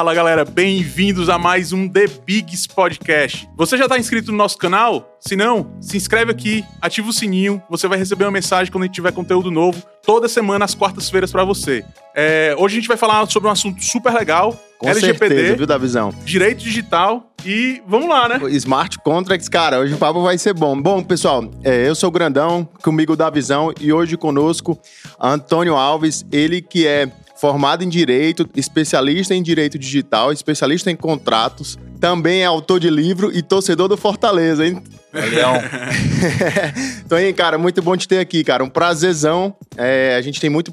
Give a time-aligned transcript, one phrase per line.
[0.00, 3.46] Fala galera, bem-vindos a mais um The Bigs Podcast.
[3.54, 5.14] Você já está inscrito no nosso canal?
[5.20, 8.86] Se não, se inscreve aqui, ativa o sininho, você vai receber uma mensagem quando a
[8.86, 11.84] gente tiver conteúdo novo, toda semana às quartas-feiras para você.
[12.14, 15.66] É, hoje a gente vai falar sobre um assunto super legal, Com LGPD, certeza, viu,
[15.66, 16.14] da visão?
[16.24, 18.40] direito digital e vamos lá, né?
[18.52, 20.80] Smart Contracts, cara, hoje o papo vai ser bom.
[20.80, 24.80] Bom, pessoal, é, eu sou o Grandão, comigo da Visão, e hoje conosco
[25.20, 27.06] Antônio Alves, ele que é
[27.40, 33.30] formado em Direito, especialista em Direito Digital, especialista em contratos, também é autor de livro
[33.34, 34.82] e torcedor do Fortaleza, hein?
[35.12, 35.54] Leão.
[37.04, 38.62] então, aí, cara, muito bom te ter aqui, cara.
[38.62, 39.56] Um prazerzão.
[39.76, 40.72] É, a gente tem muito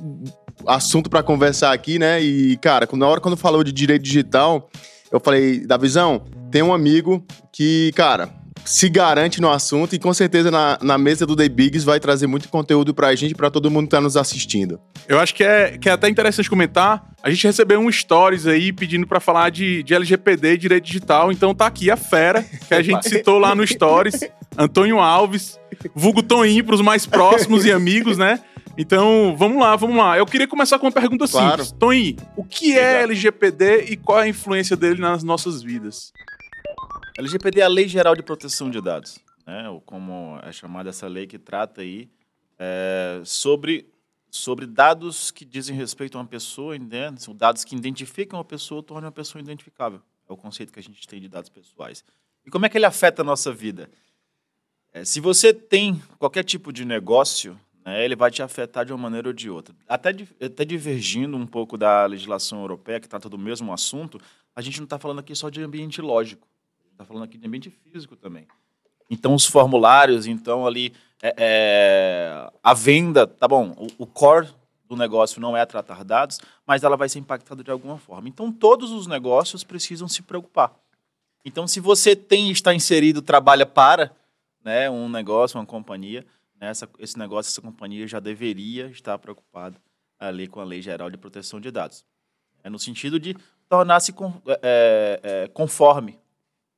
[0.65, 2.21] assunto para conversar aqui, né?
[2.21, 4.69] E, cara, na hora quando falou de direito digital,
[5.09, 8.29] eu falei, da visão, tem um amigo que, cara,
[8.67, 12.27] se garante no assunto e com certeza na, na mesa do The Bigs vai trazer
[12.27, 14.77] muito conteúdo pra gente e pra todo mundo que tá nos assistindo.
[15.07, 17.01] Eu acho que é, que é até interessante comentar.
[17.23, 21.31] A gente recebeu um stories aí pedindo pra falar de, de LGPD e direito digital,
[21.31, 24.19] então tá aqui a fera, que a gente citou lá no stories,
[24.57, 25.57] Antônio Alves,
[25.95, 28.41] vulgo Toninho pros mais próximos e amigos, né?
[28.77, 30.17] Então, vamos lá, vamos lá.
[30.17, 31.63] Eu queria começar com uma pergunta Claro.
[31.63, 31.71] simples.
[31.71, 36.11] Toninho, o que é LGPD e qual é a influência dele nas nossas vidas?
[37.17, 39.67] LGPD é a Lei Geral de Proteção de Dados, né?
[39.67, 42.07] Ou como é chamada essa lei que trata aí
[42.59, 43.89] é, sobre,
[44.29, 47.11] sobre dados que dizem respeito a uma pessoa, né?
[47.17, 49.99] São dados que identificam uma pessoa, tornam uma pessoa identificável.
[50.29, 52.05] É o conceito que a gente tem de dados pessoais.
[52.45, 53.89] E como é que ele afeta a nossa vida?
[54.93, 59.01] É, se você tem qualquer tipo de negócio, né, ele vai te afetar de uma
[59.01, 59.75] maneira ou de outra.
[59.87, 64.21] Até, até divergindo um pouco da legislação europeia, que trata do mesmo assunto,
[64.55, 66.47] a gente não está falando aqui só de ambiente lógico,
[66.97, 68.47] está falando aqui de ambiente físico também.
[69.09, 74.49] Então, os formulários, então, ali, é, é, a venda, tá bom, o, o core
[74.85, 78.27] do negócio não é tratar dados, mas ela vai ser impactada de alguma forma.
[78.27, 80.73] Então, todos os negócios precisam se preocupar.
[81.45, 84.11] Então, se você tem está inserido, trabalha para
[84.63, 86.25] né, um negócio, uma companhia,
[86.59, 89.79] né, essa- esse negócio, essa companhia já deveria estar preocupada
[90.19, 92.03] ali com a Lei Geral de Proteção de Dados.
[92.63, 93.37] É no sentido de
[93.69, 96.17] tornar-se con- é, é, conforme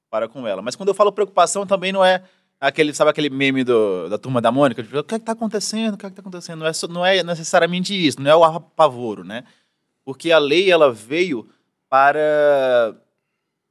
[0.09, 0.61] para com ela.
[0.61, 2.23] Mas quando eu falo preocupação, também não é
[2.59, 4.83] aquele, sabe aquele meme do, da turma da Mônica?
[4.83, 5.93] Tipo, o que está acontecendo?
[5.93, 6.59] O que está acontecendo?
[6.59, 9.43] Não é, não é necessariamente isso, não é o apavoro, né?
[10.03, 11.47] Porque a lei ela veio
[11.87, 12.95] para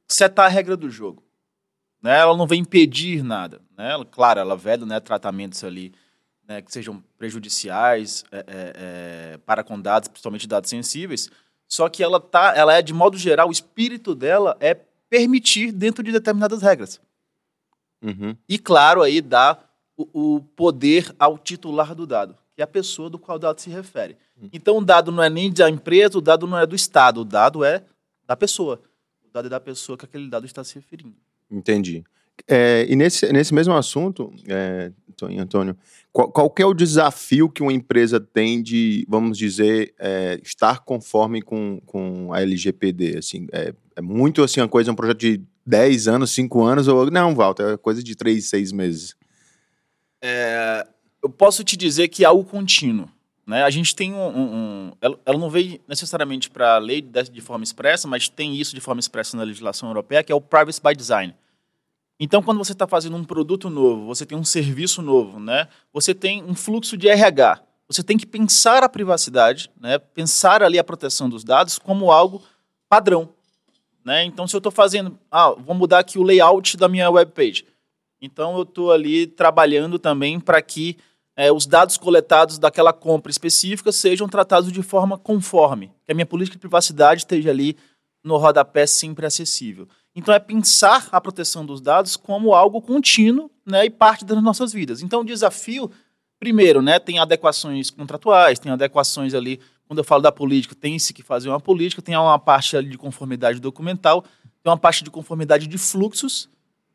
[0.07, 1.23] setar a regra do jogo.
[2.01, 2.17] Né?
[2.17, 3.61] Ela não vem impedir nada.
[3.77, 3.91] Né?
[4.11, 5.93] Claro, ela veda né, tratamentos ali
[6.47, 11.29] né, que sejam prejudiciais é, é, é, para com dados, principalmente dados sensíveis.
[11.67, 14.73] Só que ela tá, ela é de modo geral, o espírito dela é
[15.09, 17.01] permitir dentro de determinadas regras.
[18.01, 18.35] Uhum.
[18.47, 19.57] E claro, aí dá
[19.97, 23.59] o, o poder ao titular do dado, que é a pessoa do qual o dado
[23.59, 24.17] se refere.
[24.53, 27.25] Então o dado não é nem da empresa, o dado não é do Estado, o
[27.25, 27.83] dado é
[28.25, 28.81] da pessoa.
[29.25, 31.15] O dado é da pessoa que aquele dado está se referindo.
[31.51, 32.03] Entendi.
[32.47, 34.91] É, e nesse, nesse mesmo assunto, é,
[35.25, 35.77] Antônio, Antônio,
[36.11, 41.41] qual, qual é o desafio que uma empresa tem de, vamos dizer, é, estar conforme
[41.41, 43.17] com, com a LGPD?
[43.17, 47.09] Assim, é, é muito assim, uma coisa, um projeto de 10 anos, 5 anos, ou
[47.11, 49.15] não, Walter, é coisa de 3, 6 meses.
[51.23, 53.07] eu posso te dizer que é algo contínuo.
[53.45, 53.63] Né?
[53.63, 54.27] A gente tem um.
[54.27, 58.29] um- um- ela, ela não veio necessariamente para a lei de, de forma expressa, mas
[58.29, 61.33] tem isso de forma expressa na legislação europeia, que é o Privacy by Design.
[62.19, 65.69] Então, quando você está fazendo um produto novo, você tem um serviço novo, né?
[65.93, 67.61] você tem um fluxo de RH.
[67.87, 69.97] Você tem que pensar a privacidade, né?
[69.97, 72.43] pensar ali a proteção dos dados como algo
[72.89, 73.29] padrão.
[74.03, 74.25] Né?
[74.25, 75.17] Então, se eu estou fazendo.
[75.31, 77.65] Ah, vou mudar aqui o layout da minha webpage.
[78.21, 80.97] Então, eu estou ali trabalhando também para que
[81.37, 86.25] eh, os dados coletados daquela compra específica sejam tratados de forma conforme, que a minha
[86.25, 87.77] política de privacidade esteja ali
[88.21, 89.87] no rodapé sempre acessível.
[90.19, 94.73] Então, é pensar a proteção dos dados como algo contínuo né, e parte das nossas
[94.73, 95.01] vidas.
[95.01, 95.89] Então, o desafio,
[96.37, 101.23] primeiro, né, tem adequações contratuais, tem adequações ali, quando eu falo da política, tem-se que
[101.23, 104.23] fazer uma política, tem uma parte ali de conformidade documental,
[104.61, 106.49] tem uma parte de conformidade de fluxos,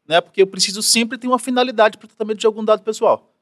[0.07, 0.21] né?
[0.21, 3.33] Porque eu preciso sempre ter uma finalidade para o tratamento de algum dado pessoal.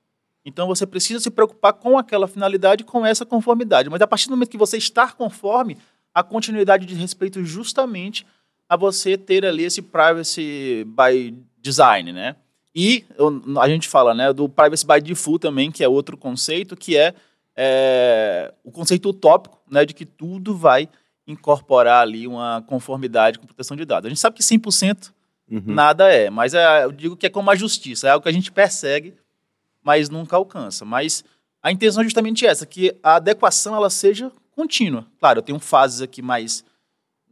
[0.45, 3.91] Então você precisa se preocupar com aquela finalidade, com essa conformidade.
[3.91, 5.77] Mas a partir do momento que você estar conforme,
[6.15, 8.25] a continuidade de respeito justamente
[8.73, 12.37] a você ter ali esse privacy by design, né?
[12.75, 13.05] E
[13.61, 17.13] a gente fala, né, do privacy by default também, que é outro conceito, que é,
[17.55, 20.89] é, o conceito utópico, né, de que tudo vai
[21.27, 24.07] incorporar ali uma conformidade com proteção de dados.
[24.07, 25.13] A gente sabe que 100%
[25.51, 25.63] Uhum.
[25.67, 28.33] nada é, mas é, eu digo que é como a justiça, é algo que a
[28.33, 29.13] gente persegue,
[29.83, 30.83] mas nunca alcança.
[30.87, 31.23] Mas
[31.63, 35.07] a intenção é justamente essa, que a adequação ela seja contínua.
[35.21, 36.65] Claro, eu tenho fases aqui mais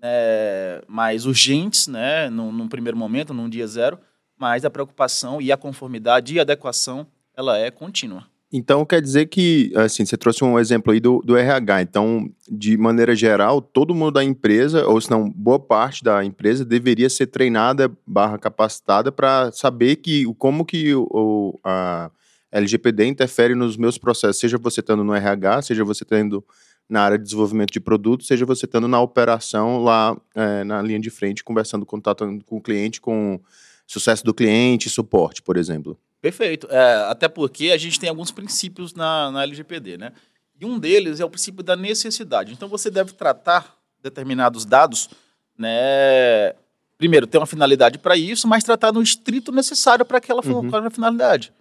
[0.03, 3.99] é, mais urgentes, né, num, num primeiro momento, num dia zero,
[4.39, 7.07] mas a preocupação e a conformidade e adequação,
[7.37, 8.27] ela é contínua.
[8.53, 11.83] Então, quer dizer que, assim, você trouxe um exemplo aí do, do RH.
[11.83, 16.65] Então, de maneira geral, todo mundo da empresa, ou se não, boa parte da empresa,
[16.65, 22.11] deveria ser treinada barra capacitada para saber que, como que o, a
[22.51, 26.45] LGPD interfere nos meus processos, seja você estando no RH, seja você estando
[26.91, 30.99] na área de desenvolvimento de produto, seja você estando na operação lá é, na linha
[30.99, 33.41] de frente, conversando, contato com o cliente, com
[33.87, 35.97] sucesso do cliente, suporte, por exemplo.
[36.21, 36.67] Perfeito.
[36.69, 40.13] É, até porque a gente tem alguns princípios na, na LGPD, né?
[40.61, 42.53] E um deles é o princípio da necessidade.
[42.53, 45.09] Então você deve tratar determinados dados,
[45.57, 46.55] né?
[46.99, 50.91] Primeiro, ter uma finalidade para isso, mas tratar no estrito necessário para aquela uhum.
[50.91, 51.53] finalidade.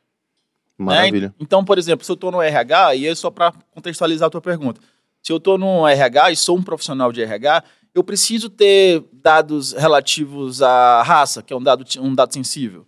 [0.78, 1.28] Maravilha.
[1.28, 1.34] Né?
[1.40, 4.42] Então, por exemplo, se eu estou no RH, e é só para contextualizar a tua
[4.42, 4.82] pergunta.
[5.22, 7.64] Se eu estou no RH e sou um profissional de RH,
[7.94, 12.86] eu preciso ter dados relativos à raça, que é um dado, um dado sensível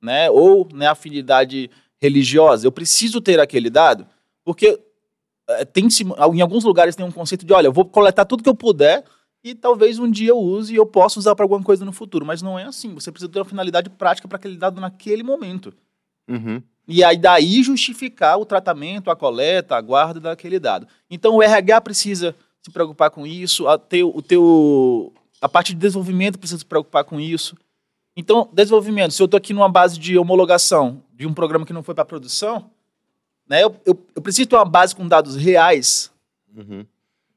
[0.00, 1.70] né, ou né, afinidade
[2.00, 4.06] religiosa, eu preciso ter aquele dado,
[4.44, 4.80] porque
[5.48, 8.48] é, tem em alguns lugares tem um conceito de, olha, eu vou coletar tudo que
[8.48, 9.04] eu puder
[9.44, 12.24] e talvez um dia eu use e eu possa usar para alguma coisa no futuro,
[12.24, 12.94] mas não é assim.
[12.94, 15.72] Você precisa ter uma finalidade prática para aquele dado naquele momento.
[16.28, 16.62] Uhum.
[16.86, 20.86] E aí daí justificar o tratamento, a coleta, a guarda daquele dado.
[21.10, 25.80] Então o RH precisa se preocupar com isso, a, teu, o teu, a parte de
[25.80, 27.56] desenvolvimento precisa se preocupar com isso.
[28.16, 31.82] Então, desenvolvimento, se eu estou aqui numa base de homologação de um programa que não
[31.82, 32.70] foi para produção,
[33.48, 36.10] né, eu, eu, eu, preciso ter uma base com dados reais.
[36.54, 36.84] Uhum.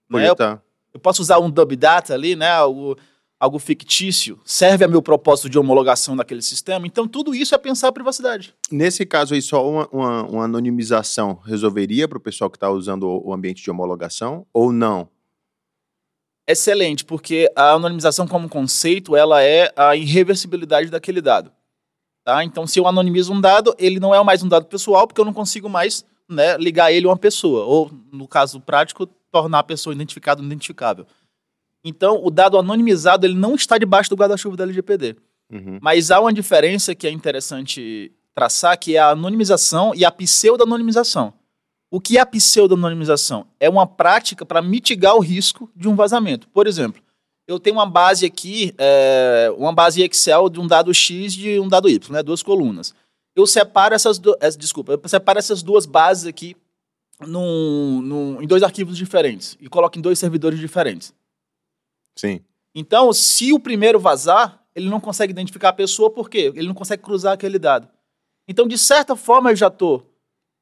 [0.09, 0.35] Né, eu,
[0.93, 2.97] eu, posso usar um dub data ali, né, algo,
[3.39, 6.87] algo fictício, serve a meu propósito de homologação daquele sistema.
[6.87, 8.55] Então, tudo isso é pensar a privacidade.
[8.71, 13.03] Nesse caso aí, só uma, uma, uma anonimização resolveria para o pessoal que está usando
[13.03, 15.09] o ambiente de homologação ou não?
[16.47, 21.51] excelente, porque a anonimização como conceito, ela é a irreversibilidade daquele dado.
[22.23, 22.43] Tá?
[22.43, 25.25] Então, se eu anonimizo um dado, ele não é mais um dado pessoal, porque eu
[25.25, 29.63] não consigo mais né, ligar ele a uma pessoa, ou, no caso prático, tornar a
[29.63, 31.05] pessoa identificada ou identificável.
[31.83, 35.15] Então, o dado anonimizado ele não está debaixo do guarda-chuva da LGPD.
[35.51, 35.79] Uhum.
[35.81, 41.33] Mas há uma diferença que é interessante traçar, que é a anonimização e a pseudo-anonimização.
[41.93, 43.45] O que é a pseudonimização?
[43.59, 46.47] É uma prática para mitigar o risco de um vazamento.
[46.47, 46.99] Por exemplo,
[47.47, 51.59] eu tenho uma base aqui, é, uma base Excel de um dado X e de
[51.59, 52.95] um dado Y, né, duas colunas.
[53.35, 56.55] Eu separo essas, duas, desculpa, eu separo essas duas bases aqui
[57.27, 61.13] num, num, em dois arquivos diferentes e coloco em dois servidores diferentes.
[62.15, 62.41] Sim.
[62.75, 66.51] Então, se o primeiro vazar, ele não consegue identificar a pessoa, por quê?
[66.55, 67.87] Ele não consegue cruzar aquele dado.
[68.47, 70.13] Então, de certa forma, eu já estou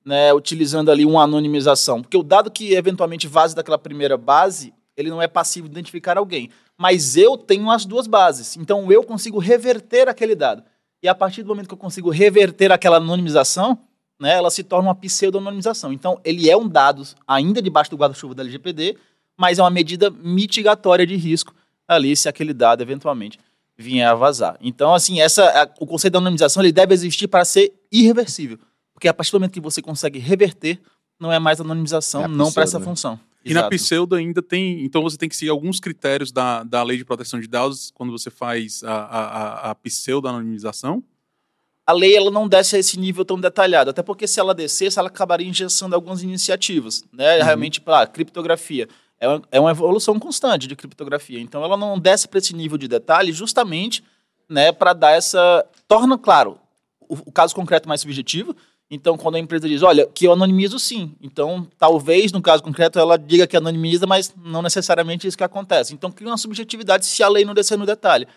[0.05, 2.01] né, utilizando ali uma anonimização.
[2.01, 6.17] Porque o dado que eventualmente vaze daquela primeira base, ele não é passivo de identificar
[6.17, 6.49] alguém.
[6.77, 8.57] Mas eu tenho as duas bases.
[8.57, 10.63] Então eu consigo reverter aquele dado.
[11.01, 13.79] E a partir do momento que eu consigo reverter aquela anonimização,
[14.19, 15.91] né, ela se torna uma pseudo-anonimização.
[15.91, 18.97] Então ele é um dado ainda debaixo do guarda-chuva da LGPD,
[19.37, 21.53] mas é uma medida mitigatória de risco
[21.87, 23.39] ali se aquele dado eventualmente
[23.77, 24.57] vier a vazar.
[24.61, 28.59] Então, assim, essa, a, o conceito da anonimização ele deve existir para ser irreversível.
[28.93, 30.79] Porque a partir do momento que você consegue reverter,
[31.19, 32.85] não é mais anonimização, é não para essa né?
[32.85, 33.19] função.
[33.43, 33.63] E Exato.
[33.63, 34.85] na pseudo ainda tem.
[34.85, 38.11] Então você tem que seguir alguns critérios da, da lei de proteção de dados quando
[38.11, 41.03] você faz a, a, a pseudo-anonimização?
[41.85, 44.99] A lei ela não desce a esse nível tão detalhado, até porque se ela descesse,
[44.99, 47.03] ela acabaria injeçando algumas iniciativas.
[47.11, 47.37] Né?
[47.37, 47.43] Uhum.
[47.43, 48.87] Realmente, para criptografia.
[49.21, 51.39] É uma, é uma evolução constante de criptografia.
[51.39, 54.03] Então ela não desce para esse nível de detalhe justamente
[54.49, 55.65] né, para dar essa.
[55.87, 56.59] Torna claro
[56.99, 58.53] o, o caso concreto mais subjetivo,
[58.93, 61.15] então, quando a empresa diz, olha, que eu anonimizo sim.
[61.21, 65.93] Então, talvez, no caso concreto, ela diga que anonimiza, mas não necessariamente isso que acontece.
[65.93, 68.27] Então, cria uma subjetividade se a lei não descer no detalhe.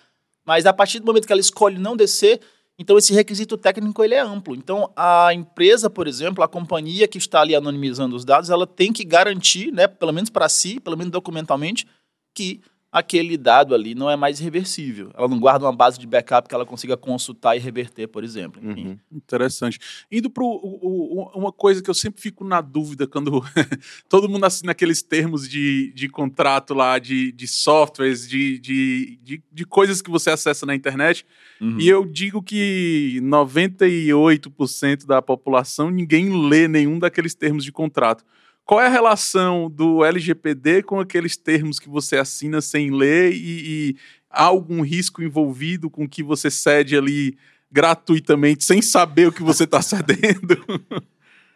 [0.47, 2.41] Mas a partir do momento que ela escolhe não descer,
[2.79, 4.55] então esse requisito técnico ele é amplo.
[4.55, 8.93] Então, a empresa, por exemplo, a companhia que está ali anonimizando os dados, ela tem
[8.93, 11.87] que garantir, né, pelo menos para si, pelo menos documentalmente,
[12.35, 12.61] que
[12.95, 15.11] aquele dado ali não é mais reversível.
[15.15, 18.63] Ela não guarda uma base de backup que ela consiga consultar e reverter, por exemplo.
[18.65, 18.97] Uhum.
[19.13, 19.81] Interessante.
[20.13, 23.43] Indo para uma coisa que eu sempre fico na dúvida quando
[24.09, 29.43] todo mundo assina aqueles termos de, de contrato lá, de, de softwares, de, de, de,
[29.51, 31.27] de coisas que você acessa na internet.
[31.61, 31.81] Uhum.
[31.81, 38.25] E eu digo que 98% da população ninguém lê nenhum daqueles termos de contrato.
[38.65, 43.91] Qual é a relação do LGPD com aqueles termos que você assina sem ler e,
[43.91, 43.97] e
[44.31, 47.37] há algum risco envolvido com que você cede ali
[47.71, 50.65] gratuitamente sem saber o que você está cedendo?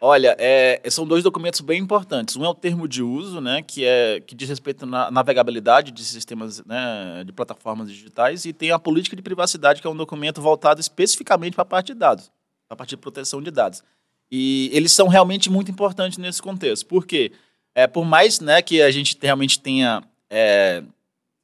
[0.01, 2.37] Olha, é, são dois documentos bem importantes.
[2.37, 6.05] Um é o termo de uso, né, que, é, que diz respeito à navegabilidade de
[6.05, 10.41] sistemas né, de plataformas digitais, e tem a política de privacidade, que é um documento
[10.41, 12.31] voltado especificamente para a parte de dados,
[12.67, 13.83] para a parte de proteção de dados.
[14.31, 16.85] E eles são realmente muito importantes nesse contexto.
[16.85, 17.31] Por quê?
[17.73, 20.83] É, por mais né, que a gente realmente tenha é,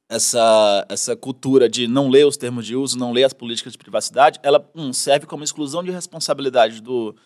[0.08, 3.78] essa, essa cultura de não ler os termos de uso, não ler as políticas de
[3.78, 7.16] privacidade, ela um, serve como exclusão de responsabilidade do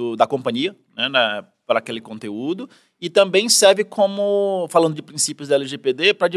[0.00, 5.56] do, da companhia né, para aquele conteúdo e também serve como, falando de princípios da
[5.56, 6.28] LGPD, para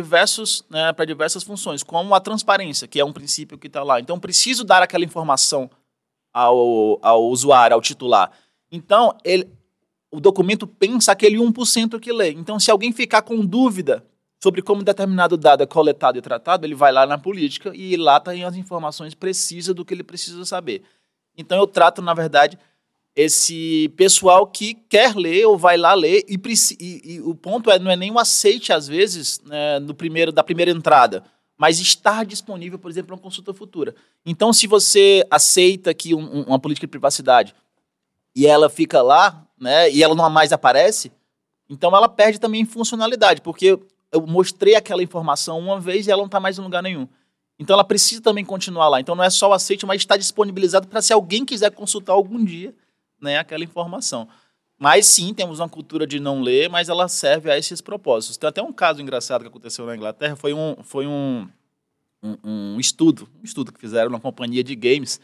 [0.70, 4.00] né, para diversas funções, como a transparência, que é um princípio que está lá.
[4.00, 5.70] Então, preciso dar aquela informação
[6.34, 8.32] ao, ao usuário, ao titular.
[8.76, 9.48] Então, ele,
[10.12, 12.32] o documento pensa aquele 1% que lê.
[12.32, 14.04] Então, se alguém ficar com dúvida
[14.42, 18.20] sobre como determinado dado é coletado e tratado, ele vai lá na política e lá
[18.20, 20.82] tem as informações precisas do que ele precisa saber.
[21.38, 22.58] Então, eu trato, na verdade,
[23.16, 26.42] esse pessoal que quer ler ou vai lá ler e,
[26.80, 30.44] e, e o ponto é não é nem o aceite às vezes né, primeiro da
[30.44, 31.24] primeira entrada
[31.56, 33.94] mas estar disponível por exemplo uma consulta futura
[34.26, 37.54] então se você aceita que um, uma política de privacidade
[38.36, 41.12] e ela fica lá né e ela não mais aparece
[41.70, 43.80] então ela perde também funcionalidade porque
[44.12, 47.08] eu mostrei aquela informação uma vez e ela não está mais em lugar nenhum
[47.60, 50.88] então ela precisa também continuar lá então não é só o aceite mas está disponibilizado
[50.88, 52.74] para se alguém quiser consultar algum dia
[53.24, 54.28] né, aquela informação.
[54.78, 58.36] Mas sim, temos uma cultura de não ler, mas ela serve a esses propósitos.
[58.36, 61.48] Tem até um caso engraçado que aconteceu na Inglaterra, foi um, foi um,
[62.22, 65.22] um, um estudo, um estudo que fizeram numa companhia de games,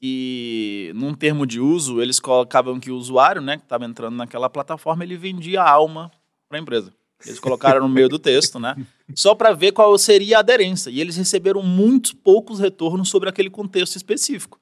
[0.00, 4.50] que num termo de uso, eles colocavam que o usuário, né, que estava entrando naquela
[4.50, 6.10] plataforma, ele vendia alma
[6.48, 6.92] para a empresa.
[7.24, 8.76] Eles colocaram no meio do texto, né?
[9.14, 10.90] Só para ver qual seria a aderência.
[10.90, 14.60] E eles receberam muito poucos retornos sobre aquele contexto específico.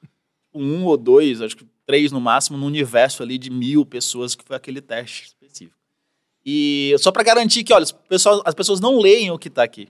[0.54, 4.44] Um ou dois, acho que três no máximo, no universo ali de mil pessoas, que
[4.44, 5.76] foi aquele teste específico.
[6.44, 7.84] E só para garantir que, olha,
[8.44, 9.88] as pessoas não leem o que está aqui.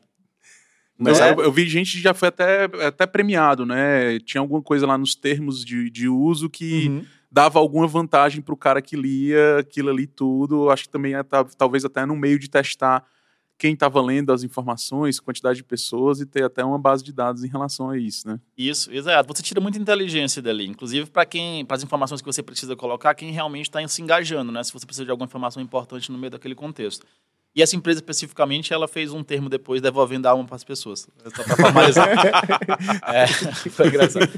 [0.99, 1.33] Mas é.
[1.33, 4.19] eu, eu, vi gente que já foi até, até premiado, né?
[4.21, 7.05] Tinha alguma coisa lá nos termos de, de uso que uhum.
[7.31, 10.71] dava alguma vantagem para o cara que lia aquilo ali tudo.
[10.71, 11.23] Acho que também é,
[11.57, 13.05] talvez até no meio de testar
[13.63, 17.45] quem estava lendo as informações, quantidade de pessoas e ter até uma base de dados
[17.45, 18.41] em relação a isso, né?
[18.59, 19.33] Isso, exato.
[19.33, 23.15] Você tira muita inteligência dali, inclusive para quem, para as informações que você precisa colocar,
[23.15, 24.65] quem realmente está se engajando, né?
[24.65, 27.07] Se você precisa de alguma informação importante no meio daquele contexto.
[27.55, 31.07] E essa empresa especificamente, ela fez um termo depois devolvendo a alma para as pessoas.
[31.37, 32.09] Só para formalizar.
[33.13, 34.29] é, foi engraçado.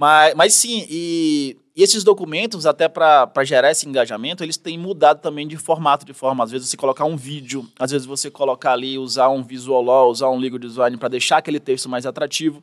[0.00, 5.20] Mas, mas sim, e, e esses documentos, até para gerar esse engajamento, eles têm mudado
[5.20, 6.42] também de formato, de forma.
[6.42, 10.10] Às vezes você colocar um vídeo, às vezes você colocar ali, usar um visual law,
[10.10, 12.62] usar um legal design para deixar aquele texto mais atrativo.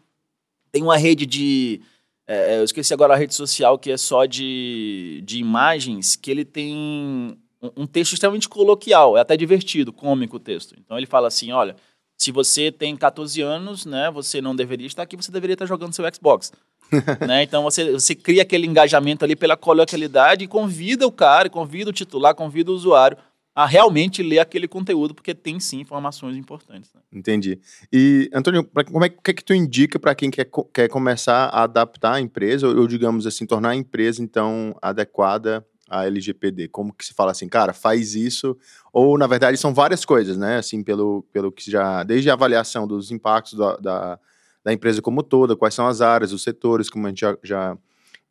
[0.71, 1.81] Tem uma rede de.
[2.27, 6.45] É, eu esqueci agora a rede social que é só de, de imagens, que ele
[6.45, 10.75] tem um, um texto extremamente coloquial, é até divertido, cômico o texto.
[10.77, 11.75] Então ele fala assim: olha,
[12.17, 15.93] se você tem 14 anos, né, você não deveria estar aqui, você deveria estar jogando
[15.93, 16.51] seu Xbox.
[17.27, 17.43] né?
[17.43, 21.93] Então você, você cria aquele engajamento ali pela coloquialidade e convida o cara, convida o
[21.93, 23.17] titular, convida o usuário
[23.53, 26.91] a realmente ler aquele conteúdo, porque tem sim informações importantes.
[26.93, 27.01] Né?
[27.11, 27.59] Entendi.
[27.91, 31.47] E, Antônio, pra, como é que, é que tu indica para quem quer, quer começar
[31.47, 36.69] a adaptar a empresa, ou, ou, digamos assim, tornar a empresa, então, adequada à LGPD?
[36.69, 38.57] Como que se fala assim, cara, faz isso,
[38.93, 40.57] ou, na verdade, são várias coisas, né?
[40.57, 44.19] Assim, pelo, pelo que já, desde a avaliação dos impactos da, da
[44.63, 47.77] da empresa como toda, quais são as áreas, os setores, como a gente já, já,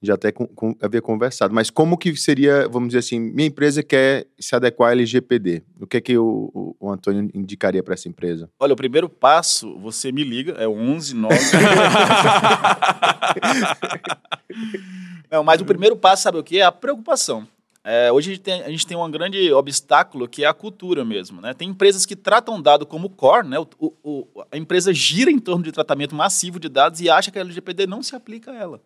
[0.00, 1.52] já até com, com, havia conversado.
[1.52, 5.62] Mas como que seria, vamos dizer assim, minha empresa quer se adequar ao LGPD?
[5.80, 8.48] O que é que o, o, o Antônio indicaria para essa empresa?
[8.58, 11.36] Olha, o primeiro passo, você me liga, é 11 9.
[15.30, 16.58] Não, mas o primeiro passo, sabe o que?
[16.58, 17.46] É a preocupação.
[17.82, 21.04] É, hoje a gente, tem, a gente, tem, um grande obstáculo que é a cultura
[21.04, 21.40] mesmo.
[21.40, 21.54] Né?
[21.54, 23.58] Tem empresas que tratam dado como core, né?
[23.58, 23.66] O,
[24.02, 27.42] o, a empresa gira em torno de tratamento massivo de dados e acha que a
[27.42, 28.82] LGPD não se aplica a ela.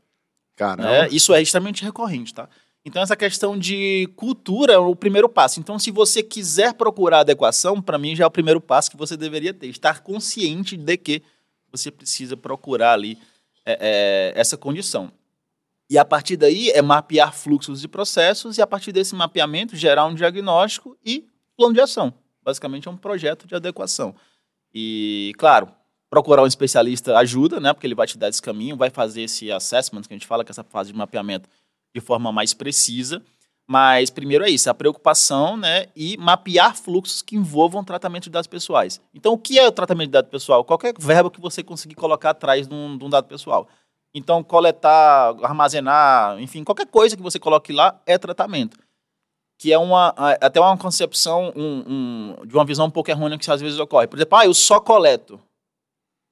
[0.55, 0.89] Caramba.
[0.89, 2.49] É, isso é extremamente recorrente, tá?
[2.85, 5.59] Então, essa questão de cultura é o primeiro passo.
[5.59, 9.17] Então, se você quiser procurar adequação, para mim já é o primeiro passo que você
[9.17, 9.69] deveria ter.
[9.69, 11.23] Estar consciente de que
[11.73, 13.19] você precisa procurar ali
[13.65, 15.11] é, é, essa condição.
[15.95, 20.07] E a partir daí é mapear fluxos de processos e a partir desse mapeamento gerar
[20.07, 21.25] um diagnóstico e
[21.57, 22.13] plano de ação.
[22.43, 24.13] Basicamente é um projeto de adequação.
[24.75, 25.69] E, claro,
[26.11, 27.73] procurar um especialista ajuda, né?
[27.73, 30.45] Porque ele vai te dar esse caminho, vai fazer esse assessment, que a gente fala
[30.45, 31.49] que é essa fase de mapeamento,
[31.95, 33.23] de forma mais precisa.
[33.65, 35.87] Mas primeiro é isso, a preocupação, né?
[35.95, 39.01] E mapear fluxos que envolvam tratamento de dados pessoais.
[39.15, 40.65] Então, o que é o tratamento de dado pessoal?
[40.65, 43.69] Qualquer verbo que você conseguir colocar atrás de um, de um dado pessoal
[44.14, 48.78] Então, coletar, armazenar, enfim, qualquer coisa que você coloque lá é tratamento.
[49.59, 53.50] Que é uma, até uma concepção um, um, de uma visão um pouco errônea que
[53.50, 54.06] às vezes ocorre.
[54.06, 55.40] Por exemplo, ah, eu só coleto.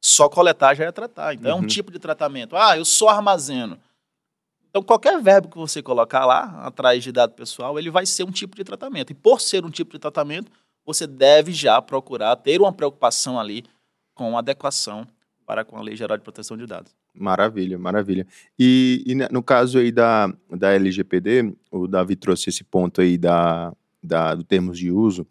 [0.01, 1.35] Só coletar já é tratar.
[1.35, 1.57] Então, uhum.
[1.57, 1.67] é um uhum.
[1.67, 2.57] tipo de tratamento.
[2.57, 3.79] Ah, eu só armazeno.
[4.71, 8.31] Então, qualquer verbo que você colocar lá, atrás de dado pessoal, ele vai ser um
[8.31, 9.11] tipo de tratamento.
[9.11, 10.51] E por ser um tipo de tratamento,
[10.85, 13.65] você deve já procurar ter uma preocupação ali
[14.15, 15.07] com adequação
[15.45, 17.02] para com a Lei Geral de Proteção de Dados.
[17.15, 18.27] Maravilha, maravilha.
[18.59, 23.73] E, e, no caso aí da, da LGPD, o Davi trouxe esse ponto aí da,
[24.03, 25.27] da, do termos de uso.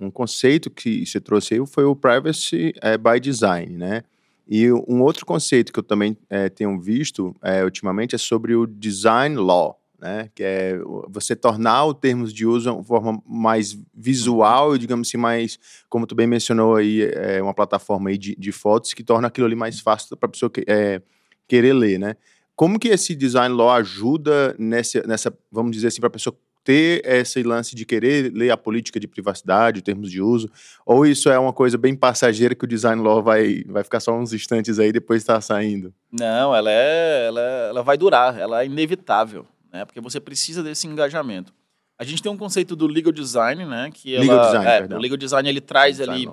[0.00, 4.02] Um conceito que você trouxe aí foi o Privacy é, by Design, né?
[4.48, 8.66] E um outro conceito que eu também é, tenho visto é, ultimamente é sobre o
[8.66, 10.30] Design Law, né?
[10.34, 15.58] Que é você tornar o termos de uso uma forma mais visual digamos assim, mais,
[15.90, 19.46] como tu bem mencionou aí, é uma plataforma aí de, de fotos que torna aquilo
[19.46, 21.02] ali mais fácil para a pessoa que, é,
[21.48, 22.14] querer ler, né?
[22.54, 27.00] Como que esse design law ajuda nessa, nessa vamos dizer assim, para a pessoa ter
[27.06, 30.50] esse lance de querer ler a política de privacidade, termos de uso,
[30.84, 34.12] ou isso é uma coisa bem passageira que o design law vai, vai ficar só
[34.14, 35.94] uns instantes aí depois está saindo?
[36.12, 39.86] Não, ela, é, ela, ela vai durar, ela é inevitável, né?
[39.86, 41.54] Porque você precisa desse engajamento.
[41.98, 43.90] A gente tem um conceito do legal design, né?
[43.90, 46.28] Que ela, legal design, é, o legal design ele traz ali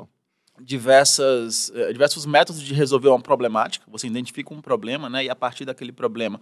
[0.62, 3.86] diversas, eh, diversos métodos de resolver uma problemática.
[3.90, 5.26] Você identifica um problema, né?
[5.26, 6.40] E a partir daquele problema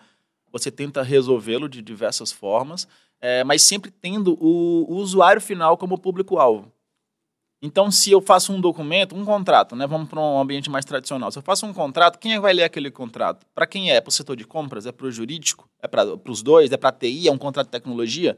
[0.51, 2.87] você tenta resolvê-lo de diversas formas,
[3.19, 6.71] é, mas sempre tendo o, o usuário final como público-alvo.
[7.59, 9.87] Então, se eu faço um documento, um contrato, né?
[9.87, 11.31] Vamos para um ambiente mais tradicional.
[11.31, 13.47] Se eu faço um contrato, quem é vai ler aquele contrato?
[13.55, 13.99] Para quem é?
[14.01, 14.85] Para o setor de compras?
[14.85, 15.67] É para o jurídico?
[15.81, 16.71] É para os dois?
[16.71, 17.29] É para a TI?
[17.29, 18.37] É um contrato de tecnologia?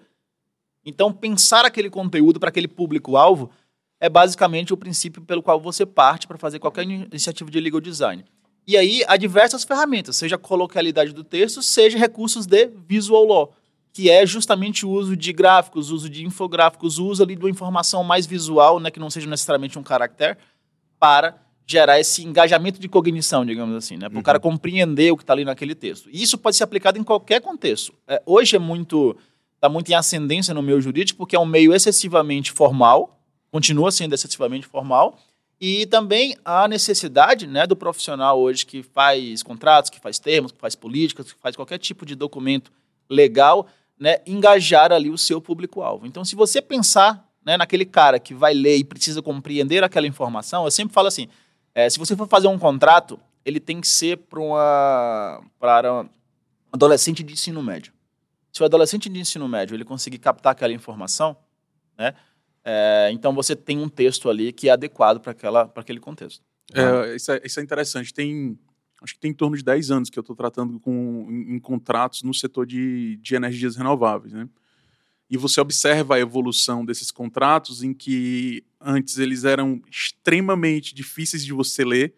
[0.85, 3.49] Então, pensar aquele conteúdo para aquele público-alvo
[3.99, 8.25] é basicamente o princípio pelo qual você parte para fazer qualquer iniciativa de legal design.
[8.67, 13.53] E aí há diversas ferramentas, seja a coloquialidade do texto, seja recursos de visual law,
[13.93, 17.43] que é justamente o uso de gráficos, o uso de infográficos, o uso ali de
[17.43, 20.37] uma informação mais visual, né, que não seja necessariamente um caractere,
[20.99, 24.23] para gerar esse engajamento de cognição, digamos assim, né, para o uhum.
[24.23, 26.09] cara compreender o que está ali naquele texto.
[26.11, 27.93] E isso pode ser aplicado em qualquer contexto.
[28.07, 29.15] É, hoje é muito
[29.55, 33.14] está muito em ascendência no meio jurídico porque é um meio excessivamente formal,
[33.55, 35.17] continua sendo excessivamente formal,
[35.61, 40.57] e também a necessidade né, do profissional hoje que faz contratos, que faz termos, que
[40.57, 42.69] faz políticas, que faz qualquer tipo de documento
[43.09, 43.65] legal,
[43.97, 46.05] né, engajar ali o seu público-alvo.
[46.05, 50.65] Então, se você pensar né, naquele cara que vai ler e precisa compreender aquela informação,
[50.65, 51.29] eu sempre falo assim:
[51.73, 56.09] é, se você for fazer um contrato, ele tem que ser para uma para um
[56.73, 57.93] adolescente de ensino médio.
[58.51, 61.37] Se o adolescente de ensino médio ele conseguir captar aquela informação,
[61.97, 62.13] né,
[62.65, 66.43] é, então você tem um texto ali que é adequado para aquele contexto.
[66.73, 68.11] É, isso, é, isso é interessante.
[68.11, 68.57] Tem
[69.03, 71.59] acho que tem em torno de 10 anos que eu estou tratando com, em, em,
[71.59, 74.49] contratos no setor de, de energias renováveis, né?
[75.29, 81.53] E você observa a evolução desses contratos em que antes eles eram extremamente difíceis de
[81.53, 82.15] você ler,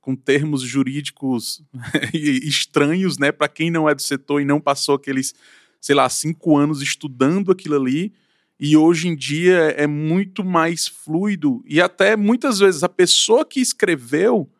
[0.00, 1.62] com termos jurídicos
[2.12, 3.32] estranhos, né?
[3.32, 5.34] Para quem não é do setor e não passou aqueles,
[5.80, 8.12] sei lá, cinco anos estudando aquilo ali
[8.58, 13.60] e hoje em dia é muito mais fluido e até muitas vezes a pessoa que
[13.60, 14.50] escreveu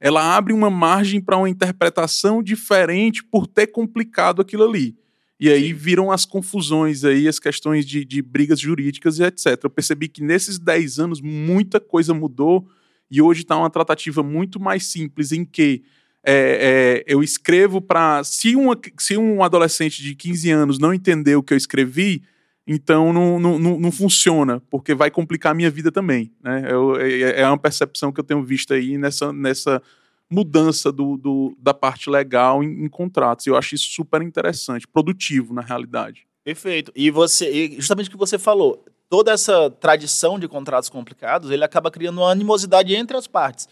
[0.00, 4.94] ela abre uma margem para uma interpretação diferente por ter complicado aquilo ali.
[5.40, 5.74] E aí Sim.
[5.74, 9.58] viram as confusões aí, as questões de, de brigas jurídicas e etc.
[9.62, 12.68] Eu percebi que nesses 10 anos muita coisa mudou
[13.10, 15.82] e hoje está uma tratativa muito mais simples em que
[16.22, 18.22] é, é, eu escrevo para.
[18.24, 18.54] Se,
[18.98, 22.22] se um adolescente de 15 anos não entender o que eu escrevi,
[22.66, 26.32] então não, não, não, funciona, porque vai complicar a minha vida também.
[26.42, 26.66] Né?
[26.70, 29.82] Eu, é, é uma percepção que eu tenho visto aí nessa, nessa
[30.30, 33.46] mudança do, do da parte legal em, em contratos.
[33.46, 36.26] Eu acho isso super interessante, produtivo na realidade.
[36.42, 36.92] Perfeito.
[36.94, 41.90] E você, justamente o que você falou, toda essa tradição de contratos complicados, ele acaba
[41.90, 43.68] criando uma animosidade entre as partes.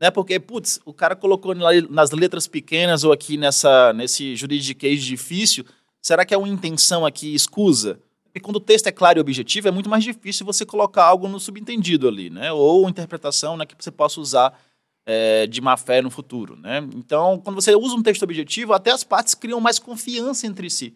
[0.00, 0.10] Né?
[0.10, 5.64] Porque, putz, o cara colocou nas letras pequenas ou aqui nessa, nesse juridiquês difícil,
[6.00, 8.00] será que é uma intenção aqui escusa?
[8.30, 11.26] Porque quando o texto é claro e objetivo, é muito mais difícil você colocar algo
[11.26, 12.52] no subentendido ali, né?
[12.52, 14.58] Ou interpretação né, que você possa usar
[15.04, 16.78] é, de má fé no futuro, né?
[16.94, 20.94] Então, quando você usa um texto objetivo, até as partes criam mais confiança entre si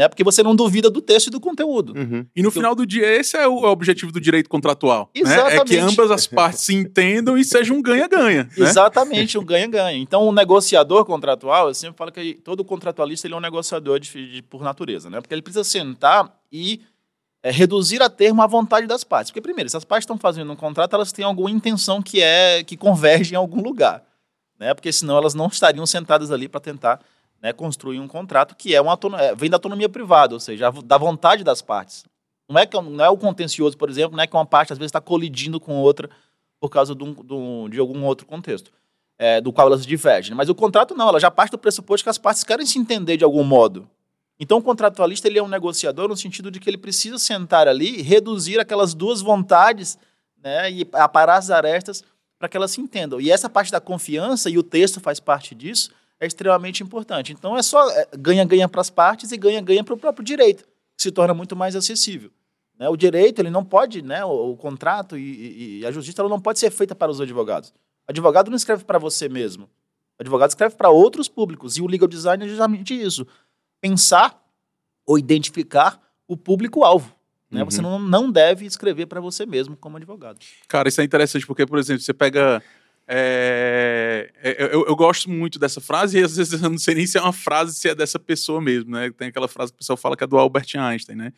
[0.00, 0.08] né?
[0.08, 1.92] Porque você não duvida do texto e do conteúdo.
[1.94, 2.24] Uhum.
[2.34, 5.10] E no final do dia, esse é o objetivo do direito contratual.
[5.14, 5.56] Exatamente.
[5.56, 5.60] Né?
[5.60, 8.44] É que ambas as partes se entendam e seja um ganha-ganha.
[8.44, 8.50] Né?
[8.56, 9.98] Exatamente, um ganha-ganha.
[9.98, 14.36] Então, o negociador contratual, eu sempre falo que todo contratualista ele é um negociador de,
[14.36, 15.20] de, por natureza, né?
[15.20, 16.80] Porque ele precisa sentar e
[17.42, 19.30] é, reduzir a termo a vontade das partes.
[19.30, 22.64] Porque, primeiro, se as partes estão fazendo um contrato, elas têm alguma intenção que é
[22.64, 24.02] que converge em algum lugar.
[24.58, 24.72] né?
[24.72, 27.00] Porque senão elas não estariam sentadas ali para tentar
[27.42, 30.98] né, construir um contrato que é uma é, vem da autonomia privada, ou seja, da
[30.98, 32.04] vontade das partes.
[32.48, 34.78] Não é, que, não é o contencioso, por exemplo, não é que uma parte às
[34.78, 36.10] vezes está colidindo com outra
[36.58, 38.70] por causa de, um, de algum outro contexto,
[39.18, 40.34] é, do qual elas divergem.
[40.34, 43.16] Mas o contrato não, ela já parte do pressuposto que as partes querem se entender
[43.16, 43.88] de algum modo.
[44.38, 48.02] Então o contratualista ele é um negociador no sentido de que ele precisa sentar ali,
[48.02, 49.98] reduzir aquelas duas vontades
[50.42, 52.02] né, e aparar as arestas
[52.38, 53.20] para que elas se entendam.
[53.20, 57.32] E essa parte da confiança, e o texto faz parte disso, é extremamente importante.
[57.32, 60.64] Então é só é, ganha-ganha para as partes e ganha-ganha para o próprio direito,
[60.96, 62.30] que se torna muito mais acessível.
[62.78, 62.88] Né?
[62.88, 66.40] O direito, ele não pode, né, o, o contrato e, e, a justiça ela não
[66.40, 67.70] pode ser feita para os advogados.
[68.06, 69.64] O advogado não escreve para você mesmo.
[70.18, 71.76] O advogado escreve para outros públicos.
[71.76, 73.26] E o legal design é justamente isso.
[73.80, 74.38] Pensar
[75.06, 77.14] ou identificar o público-alvo.
[77.50, 77.60] Né?
[77.60, 77.70] Uhum.
[77.70, 80.38] Você não, não deve escrever para você mesmo como advogado.
[80.68, 82.62] Cara, isso é interessante porque, por exemplo, você pega
[83.12, 87.08] é, é, eu, eu, gosto muito dessa frase e às vezes eu não sei nem
[87.08, 89.10] se é uma frase, se é dessa pessoa mesmo, né?
[89.10, 91.32] Tem aquela frase que o pessoal fala que é do Albert Einstein, né?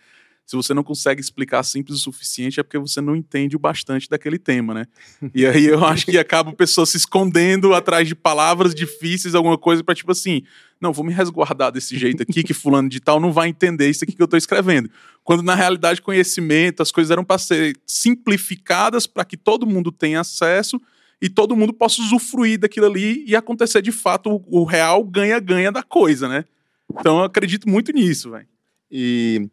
[0.44, 4.06] Se você não consegue explicar simples o suficiente é porque você não entende o bastante
[4.06, 4.86] daquele tema, né?
[5.34, 9.56] E aí eu acho que acaba a pessoa se escondendo atrás de palavras difíceis, alguma
[9.56, 10.42] coisa para tipo assim,
[10.78, 14.04] não, vou me resguardar desse jeito aqui que fulano de tal não vai entender isso
[14.04, 14.90] aqui que eu estou escrevendo.
[15.24, 20.20] Quando na realidade conhecimento, as coisas eram para ser simplificadas para que todo mundo tenha
[20.20, 20.78] acesso
[21.22, 25.70] e todo mundo possa usufruir daquilo ali e acontecer de fato o, o real ganha-ganha
[25.70, 26.44] da coisa, né?
[26.90, 28.48] Então eu acredito muito nisso, velho.
[28.90, 29.48] E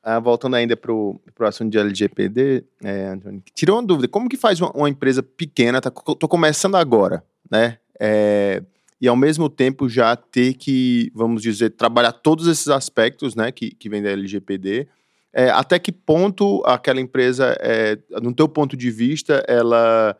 [0.00, 3.18] ah, voltando ainda para o assunto de LGPD, é,
[3.52, 7.78] tirou uma dúvida, como que faz uma, uma empresa pequena, tá, tô começando agora, né?
[7.98, 8.62] É,
[9.00, 13.74] e ao mesmo tempo já ter que, vamos dizer, trabalhar todos esses aspectos, né, que,
[13.74, 14.86] que vem da LGPD,
[15.32, 20.16] é, até que ponto aquela empresa, é, no teu ponto de vista, ela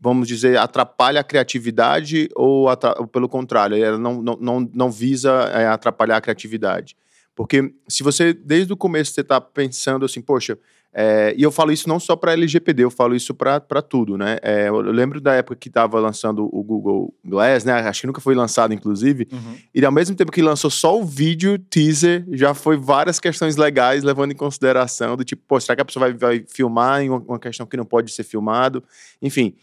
[0.00, 5.30] vamos dizer, atrapalha a criatividade ou, ou pelo contrário, ela não, não, não, não visa
[5.52, 6.96] é, atrapalhar a criatividade?
[7.34, 10.58] Porque se você, desde o começo, você está pensando assim, poxa,
[10.92, 14.38] é, e eu falo isso não só para LGPD, eu falo isso para tudo, né?
[14.42, 17.74] É, eu lembro da época que estava lançando o Google Glass, né?
[17.74, 19.28] Acho que nunca foi lançado, inclusive.
[19.30, 19.56] Uhum.
[19.72, 24.02] E ao mesmo tempo que lançou só o vídeo teaser, já foi várias questões legais
[24.02, 27.18] levando em consideração do tipo, pô, será que a pessoa vai, vai filmar em uma,
[27.18, 28.82] uma questão que não pode ser filmado?
[29.22, 29.54] Enfim,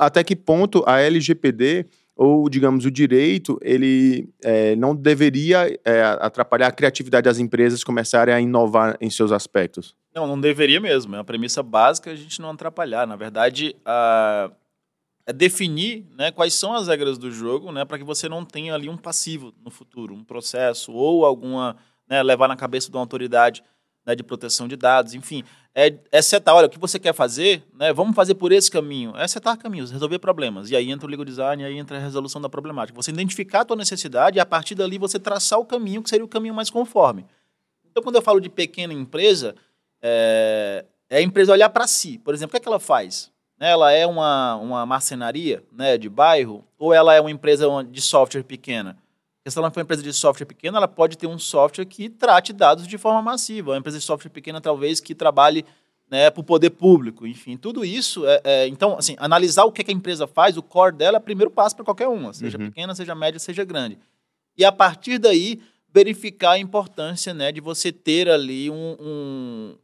[0.00, 1.86] até que ponto a LGPD
[2.18, 8.34] ou, digamos, o direito, ele é, não deveria é, atrapalhar a criatividade das empresas começarem
[8.34, 9.94] a inovar em seus aspectos?
[10.12, 11.14] Não, não deveria mesmo.
[11.14, 13.06] É uma premissa básica a gente não atrapalhar.
[13.06, 14.50] Na verdade, a...
[15.24, 18.74] é definir né, quais são as regras do jogo né, para que você não tenha
[18.74, 21.76] ali um passivo no futuro, um processo ou alguma...
[22.10, 23.62] Né, levar na cabeça de uma autoridade
[24.04, 25.44] né, de proteção de dados, enfim
[25.80, 27.92] é, é setar, olha, o que você quer fazer, né?
[27.92, 29.16] Vamos fazer por esse caminho.
[29.16, 30.72] É setar caminhos, resolver problemas.
[30.72, 33.00] E aí entra o legal design, aí entra a resolução da problemática.
[33.00, 36.24] Você identificar a tua necessidade e a partir dali você traçar o caminho que seria
[36.24, 37.24] o caminho mais conforme.
[37.88, 39.54] Então, quando eu falo de pequena empresa,
[40.02, 42.18] é, é a empresa olhar para si.
[42.18, 43.30] Por exemplo, o que, é que ela faz?
[43.56, 48.00] Né, ela é uma, uma marcenaria né, de bairro ou ela é uma empresa de
[48.00, 48.98] software pequena?
[49.48, 52.10] Porque se ela for uma empresa de software pequena, ela pode ter um software que
[52.10, 53.70] trate dados de forma massiva.
[53.70, 55.64] Uma empresa de software pequena, talvez, que trabalhe
[56.10, 57.26] né, para o poder público.
[57.26, 58.26] Enfim, tudo isso.
[58.26, 61.20] É, é, então, assim, analisar o que, que, a empresa faz, o core dela é
[61.20, 62.66] o primeiro passo para qualquer uma, seja uhum.
[62.66, 63.98] pequena, seja média, seja grande.
[64.56, 69.76] E a partir daí, verificar a importância né, de você ter ali um, um,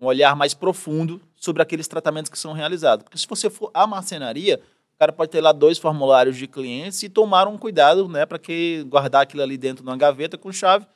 [0.00, 3.04] um olhar mais profundo sobre aqueles tratamentos que são realizados.
[3.04, 4.60] Porque se você for a marcenaria
[4.94, 8.38] o cara pode ter lá dois formulários de clientes e tomar um cuidado, né, para
[8.38, 10.86] que guardar aquilo ali dentro de uma gaveta com chave,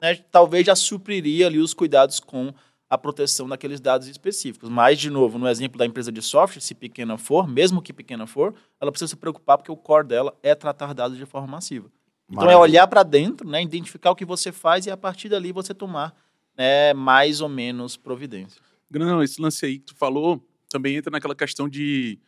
[0.00, 2.54] né, talvez já supriria ali os cuidados com
[2.88, 4.68] a proteção daqueles dados específicos.
[4.68, 8.26] Mas, de novo, no exemplo da empresa de software, se pequena for, mesmo que pequena
[8.26, 11.90] for, ela precisa se preocupar porque o core dela é tratar dados de forma massiva.
[12.28, 15.52] Então, é olhar para dentro, né, identificar o que você faz e, a partir dali,
[15.52, 16.14] você tomar
[16.56, 18.62] né, mais ou menos providências.
[18.90, 22.18] Não, esse lance aí que tu falou também entra naquela questão de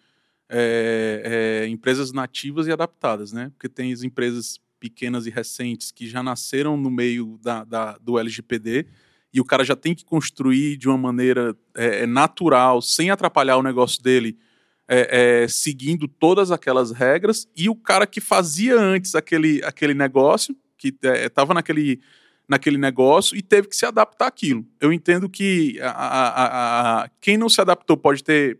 [0.48, 3.50] é, é, empresas nativas e adaptadas, né?
[3.54, 8.18] Porque tem as empresas pequenas e recentes que já nasceram no meio da, da do
[8.18, 8.86] LGPD
[9.32, 13.56] e o cara já tem que construir de uma maneira é, é, natural, sem atrapalhar
[13.56, 14.36] o negócio dele,
[14.86, 20.54] é, é, seguindo todas aquelas regras, e o cara que fazia antes aquele, aquele negócio,
[20.76, 22.00] que estava naquele,
[22.46, 24.66] naquele negócio e teve que se adaptar àquilo.
[24.80, 28.58] Eu entendo que a, a, a, quem não se adaptou pode ter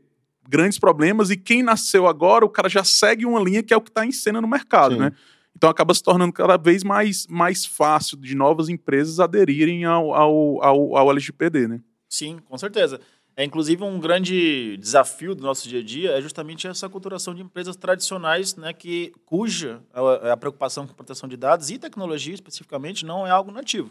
[0.52, 3.80] grandes problemas e quem nasceu agora, o cara já segue uma linha que é o
[3.80, 5.00] que está em cena no mercado, Sim.
[5.00, 5.12] né?
[5.56, 10.62] Então acaba se tornando cada vez mais, mais fácil de novas empresas aderirem ao, ao,
[10.62, 11.80] ao, ao LGPD, né?
[12.06, 13.00] Sim, com certeza.
[13.34, 17.34] É É, inclusive, um grande desafio do nosso dia a dia é justamente essa culturação
[17.34, 22.34] de empresas tradicionais, né, que, cuja a, a preocupação com proteção de dados e tecnologia,
[22.34, 23.90] especificamente, não é algo nativo.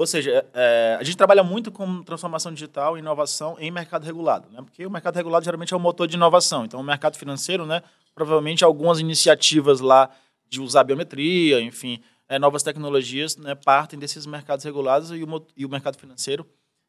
[0.00, 4.48] Ou seja, é, a gente trabalha muito com transformação digital e inovação em mercado regulado,
[4.50, 4.62] né?
[4.62, 6.64] porque o mercado regulado geralmente é o motor de inovação.
[6.64, 7.82] Então, o mercado financeiro, né,
[8.14, 10.08] provavelmente algumas iniciativas lá
[10.48, 15.66] de usar biometria, enfim, é, novas tecnologias né, partem desses mercados regulados e o, e
[15.66, 16.46] o mercado financeiro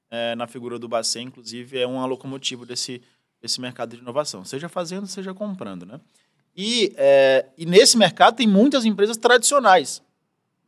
[0.10, 3.02] é, na figura do Bacen, inclusive, é uma locomotiva desse,
[3.42, 5.86] desse mercado de inovação, seja fazendo, seja comprando.
[5.86, 6.00] Né?
[6.56, 10.02] E, é, e nesse mercado tem muitas empresas tradicionais,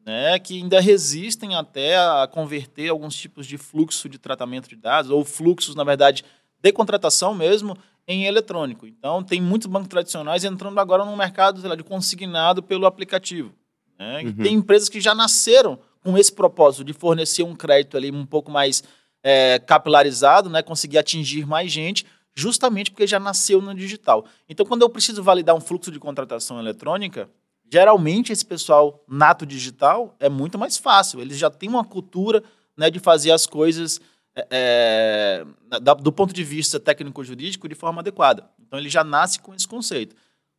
[0.05, 5.09] né, que ainda resistem até a converter alguns tipos de fluxo de tratamento de dados,
[5.09, 6.23] ou fluxos, na verdade,
[6.61, 8.85] de contratação mesmo, em eletrônico.
[8.85, 13.53] Então, tem muitos bancos tradicionais entrando agora no mercado lá, de consignado pelo aplicativo.
[13.97, 14.23] Né?
[14.23, 14.33] Uhum.
[14.33, 18.51] Tem empresas que já nasceram com esse propósito de fornecer um crédito ali um pouco
[18.51, 18.83] mais
[19.23, 24.25] é, capilarizado, né, conseguir atingir mais gente, justamente porque já nasceu no digital.
[24.49, 27.29] Então, quando eu preciso validar um fluxo de contratação eletrônica,
[27.73, 31.19] geralmente esse pessoal nato digital é muito mais fácil.
[31.19, 32.43] Eles já têm uma cultura
[32.77, 33.99] né, de fazer as coisas
[34.35, 38.47] é, é do ponto de vista técnico-jurídico de forma adequada.
[38.59, 40.15] Então, ele já nasce com esse conceito.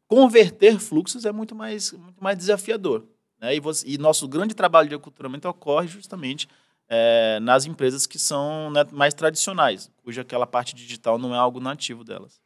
[0.09, 3.05] Converter fluxos é muito mais, muito mais desafiador.
[3.41, 3.55] Né?
[3.55, 6.49] E, você, e nosso grande trabalho de aculturamento ocorre justamente
[6.89, 11.61] é, nas empresas que são né, mais tradicionais, cuja aquela parte digital não é algo
[11.61, 12.41] nativo delas.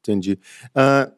[0.00, 0.38] Entendi.
[0.70, 1.12] Uh,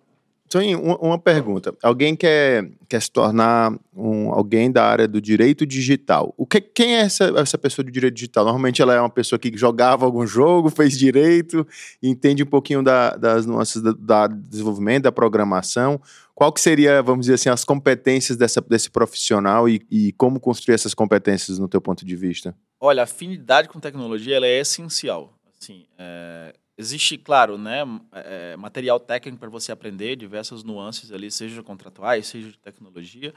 [0.56, 1.74] Toninho, uma pergunta.
[1.82, 6.32] Alguém quer, quer se tornar um, alguém da área do direito digital.
[6.34, 8.44] O que, quem é essa, essa pessoa do direito digital?
[8.44, 11.66] Normalmente ela é uma pessoa que jogava algum jogo, fez direito,
[12.02, 16.00] entende um pouquinho da, das nuances do da desenvolvimento, da programação.
[16.34, 20.74] Qual que seria, vamos dizer assim, as competências dessa, desse profissional e, e como construir
[20.74, 22.54] essas competências no teu ponto de vista?
[22.80, 25.34] Olha, a afinidade com tecnologia ela é essencial.
[25.60, 31.62] Assim, é, existe, claro, né, é, material técnico para você aprender, diversas nuances ali, seja
[31.62, 33.34] contratuais, seja de tecnologia,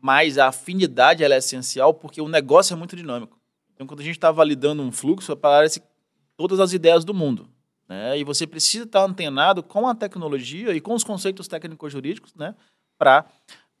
[0.00, 3.38] mas a afinidade é essencial porque o negócio é muito dinâmico.
[3.74, 5.82] Então, quando a gente está validando um fluxo, aparece
[6.36, 7.48] todas as ideias do mundo.
[7.88, 8.18] Né?
[8.18, 12.54] E você precisa estar antenado com a tecnologia e com os conceitos técnicos jurídicos né?
[12.98, 13.24] para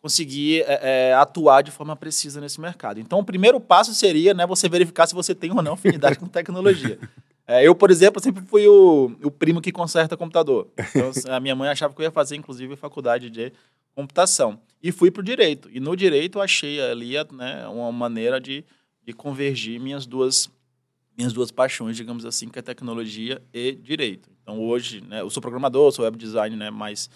[0.00, 2.98] conseguir é, é, atuar de forma precisa nesse mercado.
[2.98, 6.26] Então, o primeiro passo seria né, você verificar se você tem ou não afinidade com
[6.26, 6.98] tecnologia.
[7.50, 10.68] É, eu, por exemplo, sempre fui o, o primo que conserta computador.
[10.78, 13.52] Então, a minha mãe achava que eu ia fazer, inclusive, faculdade de
[13.92, 14.60] computação.
[14.80, 15.68] E fui para o direito.
[15.72, 18.64] E no direito achei ali né, uma maneira de,
[19.04, 20.48] de convergir minhas duas
[21.18, 24.30] minhas duas paixões, digamos assim, que é tecnologia e direito.
[24.42, 27.10] Então hoje, né, eu sou programador, sou web design, né, mais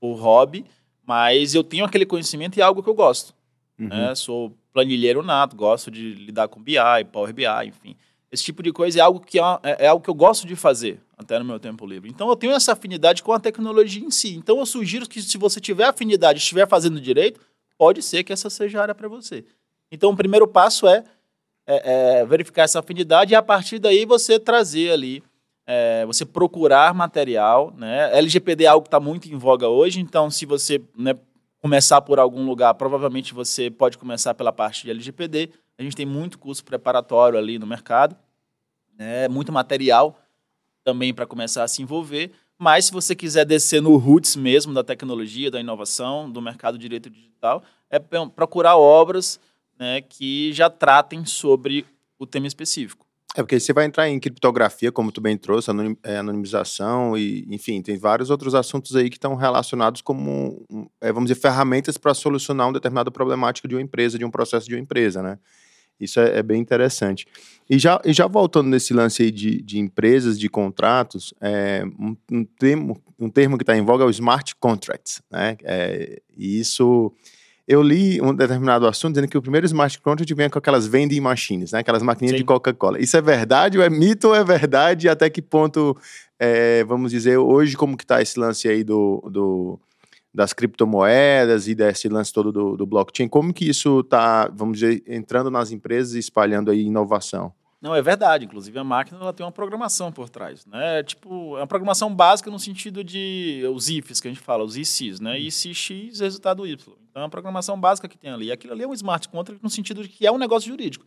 [0.00, 0.64] por hobby,
[1.04, 3.34] mas eu tenho aquele conhecimento e é algo que eu gosto.
[3.78, 3.88] Uhum.
[3.88, 4.14] Né?
[4.14, 6.76] Sou planilheiro nato, gosto de lidar com BI,
[7.10, 7.96] Power BI, enfim.
[8.32, 10.56] Esse tipo de coisa é algo que é, é, é algo que eu gosto de
[10.56, 12.08] fazer até no meu tempo livre.
[12.10, 14.34] Então eu tenho essa afinidade com a tecnologia em si.
[14.34, 17.38] Então eu sugiro que se você tiver afinidade, estiver fazendo direito,
[17.76, 19.44] pode ser que essa seja a área para você.
[19.90, 21.04] Então o primeiro passo é
[21.66, 25.22] é, é, verificar essa afinidade e a partir daí você trazer ali,
[25.66, 27.72] é, você procurar material.
[27.76, 28.16] Né?
[28.18, 31.14] LGPD é algo que está muito em voga hoje, então se você né,
[31.60, 35.50] começar por algum lugar, provavelmente você pode começar pela parte de LGPD.
[35.82, 38.16] A gente tem muito curso preparatório ali no mercado,
[38.96, 39.26] né?
[39.26, 40.16] muito material
[40.84, 42.30] também para começar a se envolver.
[42.56, 46.82] Mas se você quiser descer no roots mesmo da tecnologia, da inovação, do mercado de
[46.82, 49.40] direito digital, é procurar obras
[49.76, 51.84] né, que já tratem sobre
[52.16, 53.04] o tema específico.
[53.34, 55.68] É porque você vai entrar em criptografia, como tu bem trouxe,
[56.04, 60.64] é, anonimização e, enfim, tem vários outros assuntos aí que estão relacionados como,
[61.00, 64.68] é, vamos dizer, ferramentas para solucionar uma determinada problemática de uma empresa, de um processo
[64.68, 65.38] de uma empresa, né?
[66.00, 67.26] Isso é, é bem interessante.
[67.68, 72.16] E já, e já voltando nesse lance aí de, de empresas, de contratos, é, um,
[72.30, 75.56] um, termo, um termo que está em voga é o smart contracts, né?
[75.62, 77.12] É, e isso
[77.66, 81.20] eu li um determinado assunto dizendo que o primeiro smart contract vem com aquelas vending
[81.20, 81.78] machines, né?
[81.78, 82.38] Aquelas maquininhas Sim.
[82.38, 83.00] de Coca-Cola.
[83.00, 85.08] Isso é verdade ou é mito ou é verdade?
[85.08, 85.96] Até que ponto,
[86.38, 89.80] é, vamos dizer, hoje como que tá esse lance aí do, do
[90.34, 93.28] das criptomoedas e desse lance todo do, do blockchain?
[93.28, 97.52] Como que isso está, vamos dizer, entrando nas empresas e espalhando aí inovação?
[97.82, 98.44] Não, é verdade.
[98.44, 100.64] Inclusive, a máquina ela tem uma programação por trás.
[100.64, 101.02] Né?
[101.02, 104.76] Tipo, é uma programação básica no sentido de os ifs que a gente fala, os
[104.76, 105.38] ICs, né?
[105.40, 106.94] IC X, resultado Y.
[107.10, 108.52] Então, é uma programação básica que tem ali.
[108.52, 111.04] Aquilo ali é um smart contract no sentido de que é um negócio jurídico.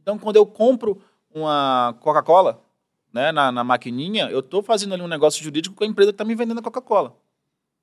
[0.00, 0.98] Então, quando eu compro
[1.32, 2.62] uma Coca-Cola
[3.12, 6.14] né, na, na maquininha, eu estou fazendo ali um negócio jurídico com a empresa que
[6.14, 7.14] está me vendendo a Coca-Cola.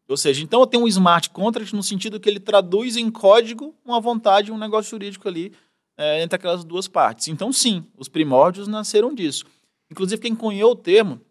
[0.09, 3.75] Ou seja, então eu tenho um smart contract no sentido que ele traduz em código
[3.85, 5.53] uma vontade, um negócio jurídico ali
[5.95, 7.27] é, entre aquelas duas partes.
[7.27, 9.45] Então, sim, os primórdios nasceram disso.
[9.91, 11.21] Inclusive, quem cunhou o termo,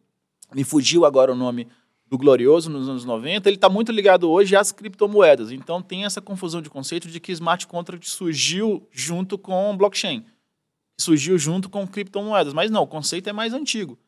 [0.55, 1.67] me fugiu agora o nome
[2.07, 5.51] do Glorioso nos anos 90, ele está muito ligado hoje às criptomoedas.
[5.51, 10.25] Então tem essa confusão de conceito de que smart contract surgiu junto com blockchain,
[10.99, 12.55] surgiu junto com criptomoedas.
[12.55, 13.99] Mas não, o conceito é mais antigo.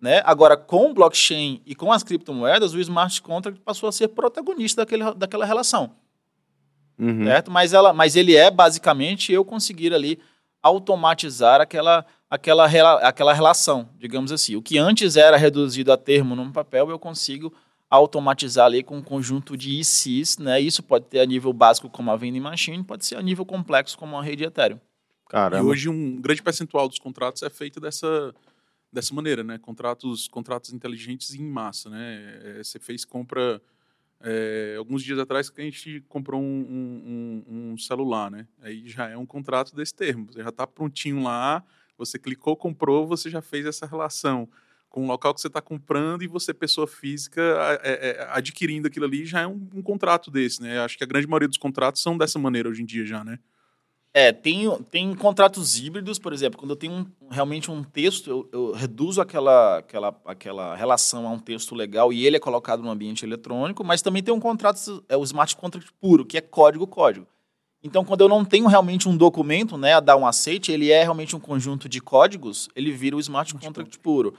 [0.00, 0.22] Né?
[0.24, 5.12] Agora, com blockchain e com as criptomoedas, o smart contract passou a ser protagonista daquele,
[5.14, 5.90] daquela relação.
[6.98, 7.24] Uhum.
[7.24, 7.50] Certo?
[7.50, 10.18] Mas, ela, mas ele é basicamente eu conseguir ali
[10.62, 12.66] automatizar aquela, aquela,
[12.98, 14.56] aquela relação, digamos assim.
[14.56, 17.52] O que antes era reduzido a termo num papel, eu consigo
[17.90, 20.60] automatizar ali com um conjunto de ICs, né?
[20.60, 23.96] Isso pode ter a nível básico como a vending machine, pode ser a nível complexo
[23.96, 24.78] como a rede Ethereum.
[25.28, 25.62] Caramba.
[25.62, 28.34] E hoje um grande percentual dos contratos é feito dessa,
[28.92, 29.58] dessa maneira, né?
[29.58, 32.40] Contratos, contratos inteligentes em massa, né?
[32.42, 33.60] É, você fez compra
[34.20, 38.46] é, alguns dias atrás que a gente comprou um, um, um, celular, né?
[38.60, 40.26] Aí já é um contrato desse termo.
[40.32, 41.62] Você já está prontinho lá,
[41.96, 44.48] você clicou, comprou, você já fez essa relação
[44.88, 47.42] com o local que você está comprando e você, pessoa física,
[47.82, 50.80] é, é, adquirindo aquilo ali, já é um, um, contrato desse, né?
[50.80, 53.38] Acho que a grande maioria dos contratos são dessa maneira hoje em dia já, né?
[54.14, 58.48] É, tem, tem contratos híbridos, por exemplo, quando eu tenho um, realmente um texto, eu,
[58.50, 62.90] eu, reduzo aquela, aquela, aquela relação a um texto legal e ele é colocado no
[62.90, 67.26] ambiente eletrônico, mas também tem um contrato, é o smart contract puro, que é código-código.
[67.82, 71.02] Então, quando eu não tenho realmente um documento né, a dar um aceite, ele é
[71.02, 74.34] realmente um conjunto de códigos, ele vira o smart contract puro.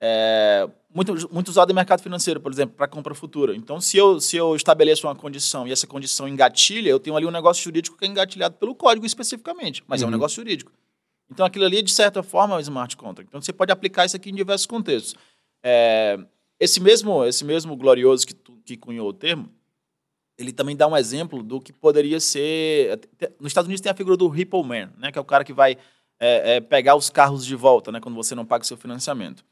[0.00, 3.54] É, muito, muito usado em mercado financeiro, por exemplo, para compra futura.
[3.54, 7.26] Então, se eu, se eu estabeleço uma condição e essa condição engatilha, eu tenho ali
[7.26, 10.04] um negócio jurídico que é engatilhado pelo código especificamente, mas uhum.
[10.04, 10.18] é um uhum.
[10.18, 10.72] negócio jurídico.
[11.30, 13.28] Então, aquilo ali, de certa forma, é um smart contract.
[13.28, 15.14] Então, você pode aplicar isso aqui em diversos contextos.
[15.64, 16.18] É,
[16.60, 19.48] esse, mesmo, esse mesmo glorioso que, que cunhou o termo,
[20.36, 23.00] ele também dá um exemplo do que poderia ser...
[23.40, 25.52] Nos Estados Unidos tem a figura do Ripple Man, né, que é o cara que
[25.52, 25.78] vai
[26.20, 29.44] é, é pegar os carros de volta né, quando você não paga o seu financiamento.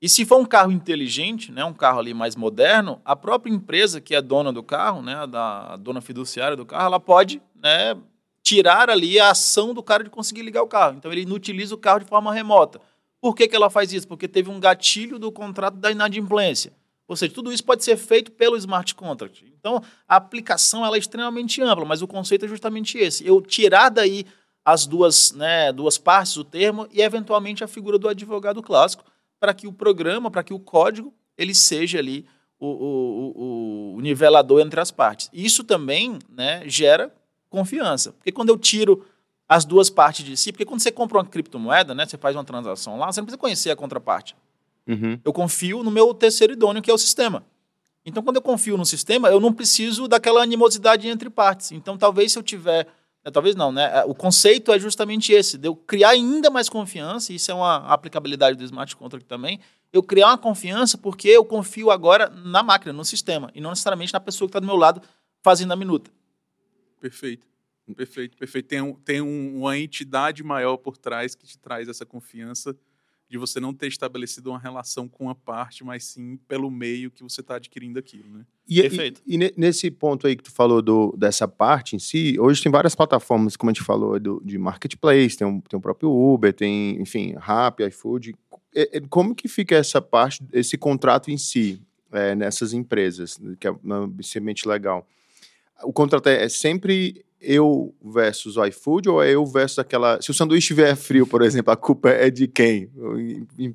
[0.00, 4.00] E se for um carro inteligente, né, um carro ali mais moderno, a própria empresa
[4.00, 7.96] que é dona do carro, né, da dona fiduciária do carro, ela pode né,
[8.42, 10.96] tirar ali a ação do cara de conseguir ligar o carro.
[10.96, 12.80] Então ele inutiliza o carro de forma remota.
[13.20, 14.06] Por que, que ela faz isso?
[14.06, 16.72] Porque teve um gatilho do contrato da inadimplência.
[17.08, 19.44] Ou seja, tudo isso pode ser feito pelo smart contract.
[19.58, 23.26] Então, a aplicação ela é extremamente ampla, mas o conceito é justamente esse.
[23.26, 24.24] Eu tirar daí
[24.64, 29.02] as duas, né, duas partes do termo e, eventualmente, a figura do advogado clássico,
[29.38, 32.26] para que o programa, para que o código, ele seja ali
[32.58, 35.30] o, o, o, nivelador entre as partes.
[35.32, 37.14] Isso também né, gera
[37.48, 38.12] confiança.
[38.12, 39.04] Porque quando eu tiro
[39.48, 42.44] as duas partes de si, porque quando você compra uma criptomoeda, né, você faz uma
[42.44, 44.36] transação lá, você não precisa conhecer a contraparte.
[44.86, 45.18] Uhum.
[45.24, 47.44] Eu confio no meu terceiro idôneo, que é o sistema.
[48.04, 51.72] Então, quando eu confio no sistema, eu não preciso daquela animosidade entre partes.
[51.72, 52.86] Então, talvez se eu tiver
[53.30, 54.00] talvez não, né?
[54.00, 57.76] É, o conceito é justamente esse, de eu criar ainda mais confiança, isso é uma
[57.86, 59.60] aplicabilidade do smart contract também,
[59.92, 64.12] eu criar uma confiança porque eu confio agora na máquina, no sistema, e não necessariamente
[64.12, 65.02] na pessoa que está do meu lado
[65.42, 66.10] fazendo a minuta.
[67.00, 67.46] Perfeito.
[67.94, 68.66] Perfeito, perfeito.
[68.66, 72.76] Tem, um, tem um, uma entidade maior por trás que te traz essa confiança
[73.28, 77.22] de você não ter estabelecido uma relação com uma parte, mas sim pelo meio que
[77.22, 78.46] você está adquirindo aquilo, né?
[78.66, 79.20] E, Perfeito.
[79.26, 82.72] E, e, nesse ponto aí que tu falou do, dessa parte em si, hoje tem
[82.72, 86.52] várias plataformas, como a gente falou, do, de marketplace, tem, um, tem o próprio Uber,
[86.52, 88.34] tem, enfim, Rappi, iFood.
[88.74, 93.68] É, é, como que fica essa parte, esse contrato em si, é, nessas empresas, que
[93.68, 93.74] é
[94.18, 95.06] extremamente legal?
[95.82, 100.20] O contrato é, é sempre eu versus o iFood ou é eu versus aquela.
[100.20, 102.90] Se o sanduíche vier frio, por exemplo, a culpa é de quem?
[103.58, 103.74] Em,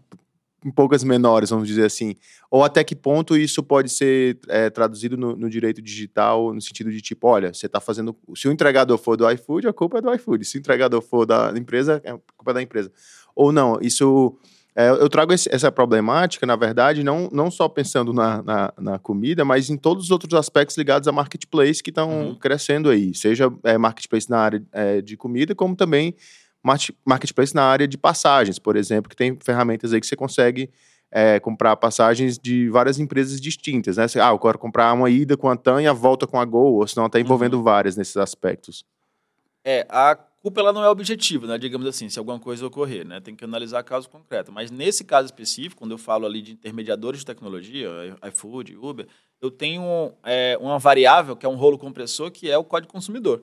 [0.65, 2.15] em poucas menores, vamos dizer assim.
[2.49, 6.91] Ou até que ponto isso pode ser é, traduzido no, no, direito digital, no sentido
[6.91, 8.15] de tipo, olha, você está fazendo.
[8.35, 10.45] Se o entregador for do iFood, a culpa é do iFood.
[10.45, 12.91] Se o entregador for da empresa, a culpa é da empresa.
[13.35, 14.37] Ou não, isso
[14.75, 18.99] é, eu trago esse, essa problemática, na verdade, não, não só pensando na, na, na,
[18.99, 22.35] comida, mas em todos os outros aspectos ligados a marketplace que estão uhum.
[22.35, 26.15] crescendo aí, seja é, marketplace na área é, de comida, como também
[27.05, 30.69] marketplace na área de passagens, por exemplo, que tem ferramentas aí que você consegue
[31.11, 34.05] é, comprar passagens de várias empresas distintas, né?
[34.15, 36.75] Ah, eu quero comprar uma ida com a TAM e a volta com a Gol,
[36.75, 37.63] ou senão está envolvendo uhum.
[37.63, 38.83] várias nesses aspectos.
[39.63, 41.57] É, a culpa ela não é objetiva, né?
[41.57, 43.21] Digamos assim, se alguma coisa ocorrer, né?
[43.21, 44.51] Tem que analisar caso concreto.
[44.51, 47.89] Mas nesse caso específico, quando eu falo ali de intermediadores de tecnologia,
[48.27, 49.07] iFood, Uber,
[49.41, 53.41] eu tenho é, uma variável que é um rolo compressor que é o código consumidor.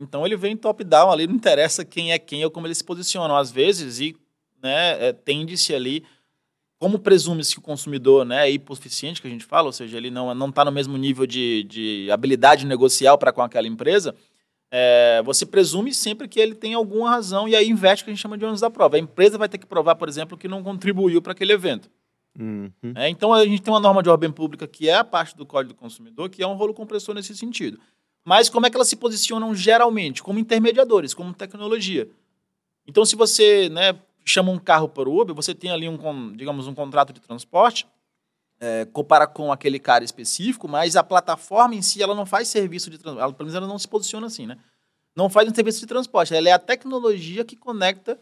[0.00, 3.36] Então ele vem top-down ali, não interessa quem é quem ou como eles se posicionam.
[3.36, 4.16] Às vezes, e
[4.60, 6.04] né, é, tende-se ali,
[6.80, 10.10] como presume-se que o consumidor né, é hipossuficiente, que a gente fala, ou seja, ele
[10.10, 14.16] não está no mesmo nível de, de habilidade negocial para com aquela empresa,
[14.70, 18.14] é, você presume sempre que ele tem alguma razão e aí investe o que a
[18.14, 18.96] gente chama de ônus da prova.
[18.96, 21.90] A empresa vai ter que provar, por exemplo, que não contribuiu para aquele evento.
[22.38, 22.70] Uhum.
[22.94, 25.44] É, então a gente tem uma norma de ordem pública que é a parte do
[25.44, 27.80] Código do Consumidor, que é um rolo compressor nesse sentido.
[28.24, 30.22] Mas como é que elas se posicionam geralmente?
[30.22, 32.08] Como intermediadores, como tecnologia.
[32.86, 36.66] Então, se você né, chama um carro para o Uber, você tem ali um, digamos,
[36.66, 37.86] um contrato de transporte,
[38.60, 42.90] é, compara com aquele cara específico, mas a plataforma em si ela não faz serviço
[42.90, 43.34] de transporte.
[43.34, 44.58] Pelo menos ela não se posiciona assim, né?
[45.16, 46.34] Não faz um serviço de transporte.
[46.34, 48.18] Ela é a tecnologia que conecta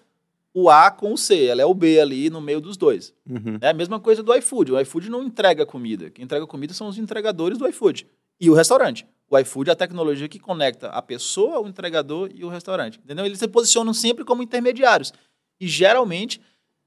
[0.54, 1.46] o A com o C.
[1.46, 3.12] Ela é o B ali no meio dos dois.
[3.28, 3.58] Uhum.
[3.60, 4.72] É a mesma coisa do iFood.
[4.72, 6.08] O iFood não entrega comida.
[6.10, 8.06] Quem entrega comida são os entregadores do iFood.
[8.40, 9.06] E o restaurante.
[9.28, 12.98] O iFood é a tecnologia que conecta a pessoa, o entregador e o restaurante.
[12.98, 13.26] Entendeu?
[13.26, 15.12] Eles se posicionam sempre como intermediários.
[15.60, 16.40] E geralmente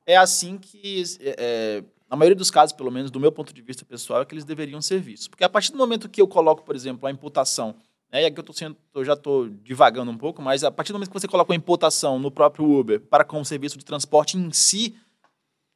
[0.06, 3.86] é assim que, é, na maioria dos casos, pelo menos do meu ponto de vista
[3.86, 5.30] pessoal, é que eles deveriam ser vistos.
[5.30, 7.74] Porque a partir do momento que eu coloco, por exemplo, a imputação,
[8.12, 10.92] né, e aqui eu, tô sendo, eu já estou divagando um pouco, mas a partir
[10.92, 13.86] do momento que você coloca a imputação no próprio Uber para com o serviço de
[13.86, 14.94] transporte em si,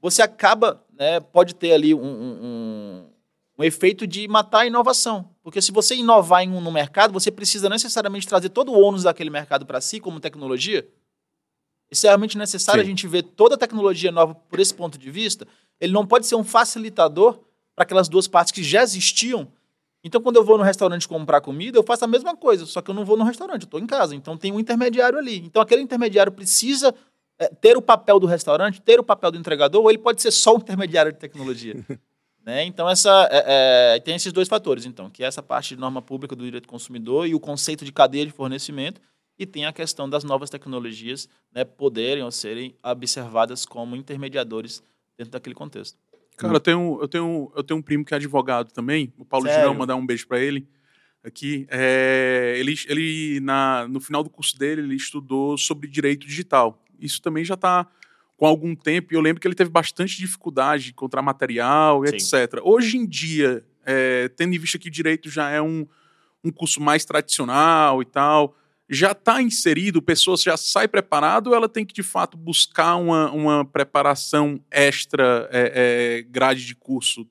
[0.01, 3.05] você acaba, né, pode ter ali um, um,
[3.57, 5.29] um efeito de matar a inovação.
[5.41, 9.03] Porque se você inovar em um, no mercado, você precisa necessariamente trazer todo o ônus
[9.03, 10.85] daquele mercado para si, como tecnologia.
[11.95, 12.85] Isso é realmente necessário Sim.
[12.85, 15.47] a gente ver toda a tecnologia nova por esse ponto de vista.
[15.79, 17.39] Ele não pode ser um facilitador
[17.73, 19.47] para aquelas duas partes que já existiam.
[20.03, 22.91] Então, quando eu vou no restaurante comprar comida, eu faço a mesma coisa, só que
[22.91, 24.13] eu não vou no restaurante, eu estou em casa.
[24.13, 25.37] Então, tem um intermediário ali.
[25.37, 26.93] Então, aquele intermediário precisa
[27.39, 30.31] é, ter o papel do restaurante, ter o papel do entregador, ou ele pode ser
[30.31, 31.75] só um intermediário de tecnologia.
[32.45, 32.65] né?
[32.65, 36.01] Então, essa, é, é, tem esses dois fatores, então, que é essa parte de norma
[36.01, 39.01] pública do direito do consumidor e o conceito de cadeia de fornecimento,
[39.37, 44.81] e tem a questão das novas tecnologias né, poderem ou serem observadas como intermediadores
[45.17, 45.97] dentro daquele contexto.
[46.37, 49.45] Cara, eu tenho, eu tenho, eu tenho um primo que é advogado também, o Paulo
[49.45, 49.61] Sério?
[49.61, 50.67] Girão, mandar um beijo para ele
[51.23, 51.65] aqui.
[51.69, 56.83] É, ele, ele na, no final do curso dele, ele estudou sobre direito digital.
[56.99, 57.87] Isso também já está
[58.37, 62.09] com algum tempo, e eu lembro que ele teve bastante dificuldade de encontrar material e
[62.09, 62.59] etc.
[62.63, 65.87] Hoje em dia, é, tendo em vista que direito já é um,
[66.43, 68.57] um curso mais tradicional e tal,
[68.89, 72.95] já está inserido, a pessoa já sai preparado ou ela tem que, de fato, buscar
[72.95, 77.27] uma, uma preparação extra é, é, grade de curso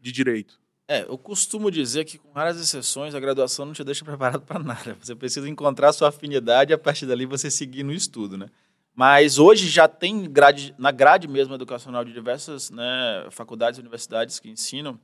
[0.00, 0.58] de direito?
[0.86, 4.58] É, eu costumo dizer que, com raras exceções, a graduação não te deixa preparado para
[4.58, 4.96] nada.
[5.00, 8.48] Você precisa encontrar sua afinidade e, a partir dali, você seguir no estudo, né?
[8.94, 14.38] Mas hoje já tem grade, na grade mesmo educacional de diversas né, faculdades e universidades
[14.38, 15.00] que ensinam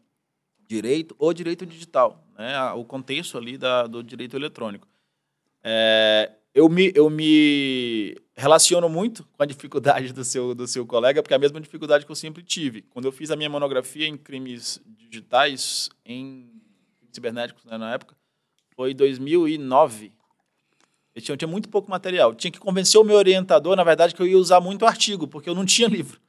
[0.68, 2.70] direito ou direito digital, né?
[2.72, 4.86] O contexto ali da, do direito eletrônico.
[5.62, 11.22] É, eu, me, eu me relaciono muito com a dificuldade do seu, do seu colega,
[11.22, 12.82] porque é a mesma dificuldade que eu sempre tive.
[12.82, 16.50] Quando eu fiz a minha monografia em crimes digitais, em
[17.12, 18.16] cibernéticos né, na época,
[18.74, 20.12] foi em 2009.
[21.14, 22.34] Eu tinha, eu tinha muito pouco material.
[22.34, 25.50] Tinha que convencer o meu orientador, na verdade, que eu ia usar muito artigo, porque
[25.50, 26.20] eu não tinha livro.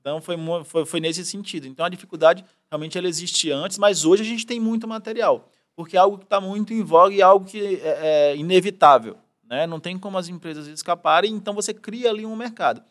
[0.00, 1.66] Então, foi, foi, foi nesse sentido.
[1.66, 5.96] Então, a dificuldade realmente ela existe antes, mas hoje a gente tem muito material porque
[5.96, 9.16] é algo que está muito em voga e é algo que é, é inevitável.
[9.48, 9.66] Né?
[9.66, 12.82] Não tem como as empresas escaparem, então você cria ali um mercado.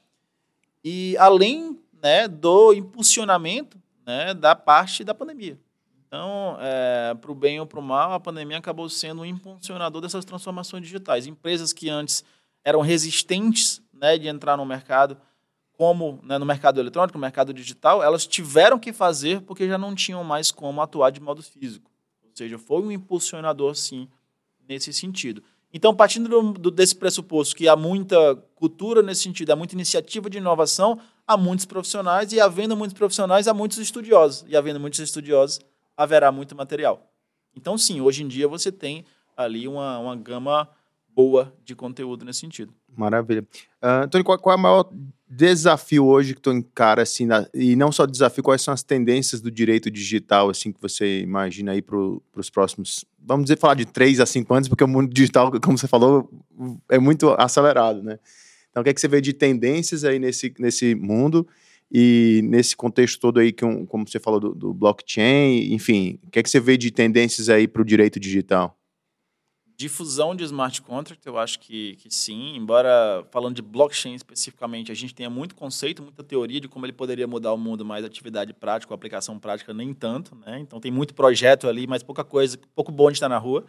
[0.83, 5.59] E além né, do impulsionamento né, da parte da pandemia.
[6.07, 10.01] Então, é, para o bem ou para o mal, a pandemia acabou sendo um impulsionador
[10.01, 11.25] dessas transformações digitais.
[11.25, 12.23] Empresas que antes
[12.63, 15.17] eram resistentes né, de entrar no mercado,
[15.73, 19.95] como né, no mercado eletrônico, no mercado digital, elas tiveram que fazer porque já não
[19.95, 21.90] tinham mais como atuar de modo físico.
[22.33, 24.07] Seja, foi um impulsionador, sim,
[24.67, 25.43] nesse sentido.
[25.73, 30.29] Então, partindo do, do, desse pressuposto que há muita cultura nesse sentido, há muita iniciativa
[30.29, 34.45] de inovação, há muitos profissionais, e havendo muitos profissionais, há muitos estudiosos.
[34.47, 35.61] E havendo muitos estudiosos,
[35.95, 37.09] haverá muito material.
[37.55, 39.05] Então, sim, hoje em dia você tem
[39.35, 40.69] ali uma, uma gama
[41.09, 42.73] boa de conteúdo nesse sentido.
[42.95, 43.41] Maravilha.
[43.81, 44.89] Uh, Antônio, qual, qual é o maior
[45.33, 49.39] desafio hoje que tu encara, assim, na, e não só desafio, quais são as tendências
[49.39, 53.85] do direito digital, assim, que você imagina aí para os próximos, vamos dizer, falar de
[53.85, 56.29] três a cinco anos, porque o mundo digital, como você falou,
[56.89, 58.19] é muito acelerado, né?
[58.69, 61.47] Então, o que, é que você vê de tendências aí nesse, nesse mundo
[61.89, 66.29] e nesse contexto todo aí, que um, como você falou do, do blockchain, enfim, o
[66.29, 68.77] que, é que você vê de tendências aí para o direito digital?
[69.81, 74.95] Difusão de smart contract, eu acho que, que sim, embora falando de blockchain especificamente, a
[74.95, 78.53] gente tenha muito conceito, muita teoria de como ele poderia mudar o mundo, mas atividade
[78.53, 80.59] prática, aplicação prática nem tanto, né?
[80.59, 83.65] Então tem muito projeto ali, mas pouca coisa, pouco bom de estar na rua.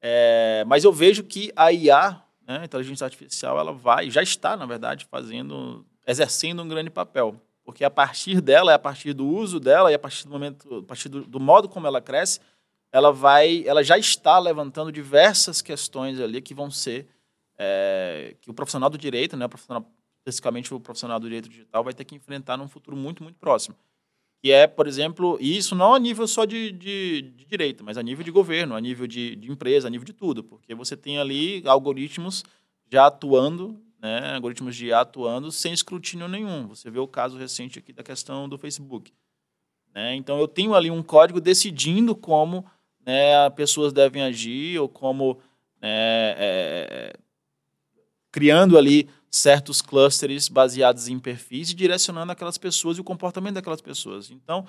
[0.00, 4.56] É, mas eu vejo que a IA, né, a inteligência artificial, ela vai, já está,
[4.56, 9.60] na verdade, fazendo, exercendo um grande papel, porque a partir dela, a partir do uso
[9.60, 12.40] dela e a partir do momento, a partir do, do modo como ela cresce,
[12.92, 17.06] ela vai, ela já está levantando diversas questões ali que vão ser
[17.56, 19.86] é, que o profissional do direito, né, o profissional,
[20.20, 23.76] especificamente o profissional do direito digital, vai ter que enfrentar num futuro muito, muito próximo.
[24.42, 27.98] Que é, por exemplo, e isso não a nível só de, de, de direito, mas
[27.98, 30.96] a nível de governo, a nível de, de empresa, a nível de tudo, porque você
[30.96, 32.42] tem ali algoritmos
[32.90, 36.66] já atuando, né, algoritmos de IA atuando sem escrutínio nenhum.
[36.68, 39.12] Você vê o caso recente aqui da questão do Facebook.
[39.94, 40.14] Né?
[40.14, 42.64] Então, eu tenho ali um código decidindo como
[43.04, 45.38] né, pessoas devem agir ou como
[45.80, 47.12] né, é,
[48.30, 53.80] criando ali certos clusters baseados em perfis e direcionando aquelas pessoas e o comportamento daquelas
[53.80, 54.30] pessoas.
[54.30, 54.66] Então,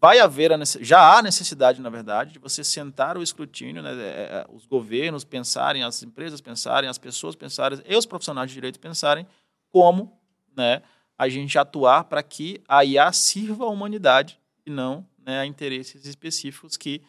[0.00, 3.94] vai haver, a, já há necessidade, na verdade, de você sentar o escrutínio, né, é,
[3.94, 8.78] é, os governos pensarem, as empresas pensarem, as pessoas pensarem e os profissionais de direito
[8.78, 9.26] pensarem
[9.70, 10.12] como
[10.56, 10.82] né,
[11.18, 16.04] a gente atuar para que a IA sirva à humanidade e não né, a interesses
[16.04, 17.02] específicos que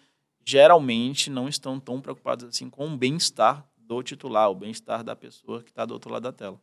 [0.47, 5.61] geralmente não estão tão preocupados assim com o bem-estar do titular, o bem-estar da pessoa
[5.61, 6.57] que está do outro lado da tela.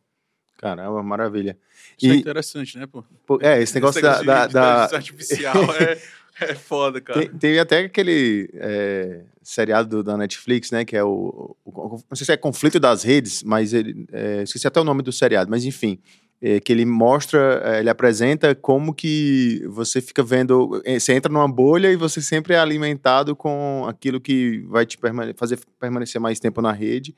[0.57, 1.55] Caramba, maravilha.
[1.95, 3.03] Isso é e, é interessante, né, pô?
[3.41, 4.95] É, esse negócio, esse negócio da, da, da...
[4.97, 6.01] artificial é,
[6.41, 7.19] é foda, cara.
[7.19, 12.15] Tem, teve até aquele é, seriado do, da Netflix, né, que é o, o, Não
[12.15, 14.07] sei se é Conflito das Redes, mas ele...
[14.11, 16.01] É, esqueci até o nome do seriado, mas enfim
[16.41, 21.31] é, que ele mostra, é, ele apresenta como que você fica vendo, é, você entra
[21.31, 26.19] numa bolha e você sempre é alimentado com aquilo que vai te permane fazer permanecer
[26.19, 27.15] mais tempo na rede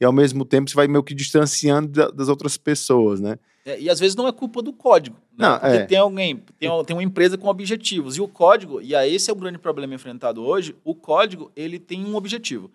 [0.00, 3.38] e ao mesmo tempo você vai meio que distanciando da, das outras pessoas, né?
[3.64, 5.48] É, e às vezes não é culpa do código, né?
[5.48, 5.86] Não, Porque é.
[5.86, 9.32] tem alguém, tem, tem uma empresa com objetivos e o código, e aí esse é
[9.32, 12.70] o grande problema enfrentado hoje, o código ele tem um objetivo,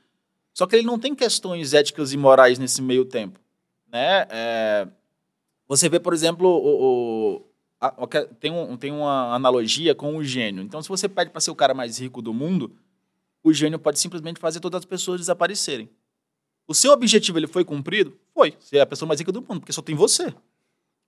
[0.53, 3.39] só que ele não tem questões éticas e morais nesse meio tempo,
[3.91, 4.27] né?
[4.29, 4.87] É,
[5.67, 7.45] você vê, por exemplo, o, o
[7.79, 8.07] a,
[8.39, 10.63] tem, um, tem uma analogia com o gênio.
[10.63, 12.75] Então, se você pede para ser o cara mais rico do mundo,
[13.43, 15.89] o gênio pode simplesmente fazer todas as pessoas desaparecerem.
[16.65, 18.17] O seu objetivo ele foi cumprido?
[18.33, 18.55] Foi.
[18.59, 20.33] Você é a pessoa mais rica do mundo, porque só tem você.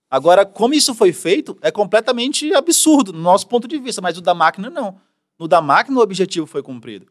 [0.09, 4.21] Agora, como isso foi feito, é completamente absurdo, no nosso ponto de vista, mas o
[4.21, 4.99] da máquina não.
[5.39, 7.07] No da máquina, o objetivo foi cumprido.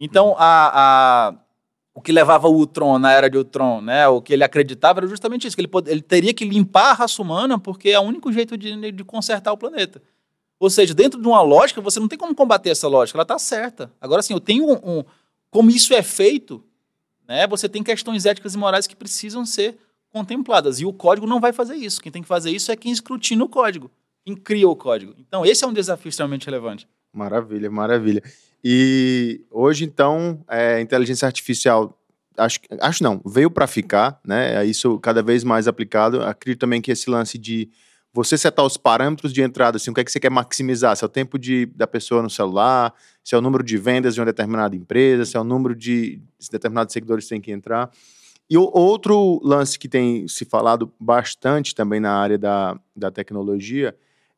[0.00, 1.34] Então, a, a
[1.96, 4.06] o que levava o Ultron na era de Ultron, né?
[4.06, 6.92] O que ele acreditava era justamente isso, que ele, pod- ele teria que limpar a
[6.92, 10.02] raça humana porque é o único jeito de, de consertar o planeta.
[10.60, 13.38] Ou seja, dentro de uma lógica, você não tem como combater essa lógica, ela está
[13.38, 13.90] certa.
[13.98, 15.04] Agora, sim, eu tenho um, um,
[15.50, 16.62] Como isso é feito,
[17.26, 17.46] né?
[17.46, 19.78] Você tem questões éticas e morais que precisam ser
[20.10, 20.80] contempladas.
[20.80, 22.02] E o código não vai fazer isso.
[22.02, 23.90] Quem tem que fazer isso é quem escrutina o código,
[24.22, 25.14] quem cria o código.
[25.18, 26.86] Então, esse é um desafio extremamente relevante.
[27.10, 28.22] Maravilha, maravilha.
[28.64, 31.98] E hoje, então, é, inteligência artificial,
[32.36, 34.56] acho, acho não, veio para ficar, né?
[34.56, 36.22] É isso cada vez mais aplicado.
[36.22, 37.68] Acredito também que esse lance de
[38.12, 40.96] você setar os parâmetros de entrada, assim, o que é que você quer maximizar?
[40.96, 44.14] Se é o tempo de, da pessoa no celular, se é o número de vendas
[44.14, 47.90] de uma determinada empresa, se é o número de se determinados seguidores têm que entrar.
[48.48, 53.94] E o outro lance que tem se falado bastante também na área da, da tecnologia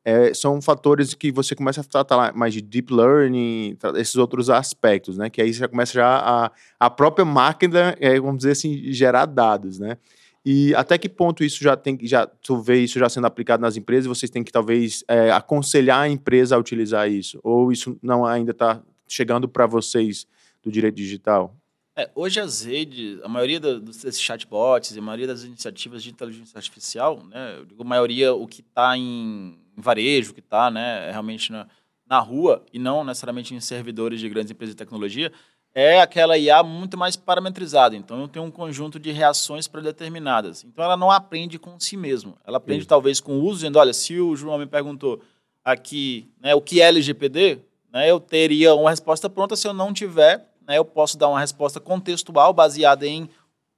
[0.09, 5.19] é, são fatores que você começa a tratar mais de deep learning, esses outros aspectos,
[5.19, 5.29] né?
[5.29, 6.51] Que aí você já começa já a,
[6.81, 9.99] a própria máquina, é, vamos dizer assim, gerar dados, né?
[10.43, 13.77] E até que ponto isso já tem, já tu vê isso já sendo aplicado nas
[13.77, 14.07] empresas?
[14.07, 17.39] Vocês têm que talvez é, aconselhar a empresa a utilizar isso?
[17.45, 20.27] Ou isso não ainda está chegando para vocês
[20.63, 21.55] do direito digital?
[21.95, 27.23] É, hoje as redes, a maioria desses chatbots a maioria das iniciativas de inteligência artificial,
[27.27, 31.67] né, eu digo maioria o que está em varejo, que está né, realmente na,
[32.09, 35.33] na rua e não necessariamente em servidores de grandes empresas de tecnologia,
[35.75, 37.95] é aquela IA muito mais parametrizada.
[37.95, 40.65] Então, eu tenho um conjunto de reações predeterminadas.
[40.65, 42.37] Então, ela não aprende com si mesmo.
[42.45, 42.89] Ela aprende, Sim.
[42.89, 45.23] talvez, com o uso, dizendo, olha, se o João me perguntou
[45.65, 47.59] aqui né, o que é LGPD,
[47.93, 49.55] né, eu teria uma resposta pronta.
[49.55, 53.29] Se eu não tiver, né, eu posso dar uma resposta contextual baseada em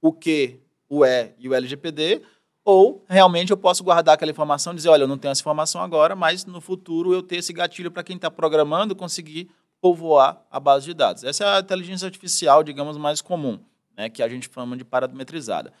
[0.01, 2.21] o que, o E e o LGPD,
[2.63, 5.81] ou realmente eu posso guardar aquela informação e dizer, olha, eu não tenho essa informação
[5.81, 9.49] agora, mas no futuro eu ter esse gatilho para quem está programando conseguir
[9.81, 11.23] povoar a base de dados.
[11.23, 13.59] Essa é a inteligência artificial, digamos, mais comum,
[13.97, 15.73] né, que a gente chama de parametrizada.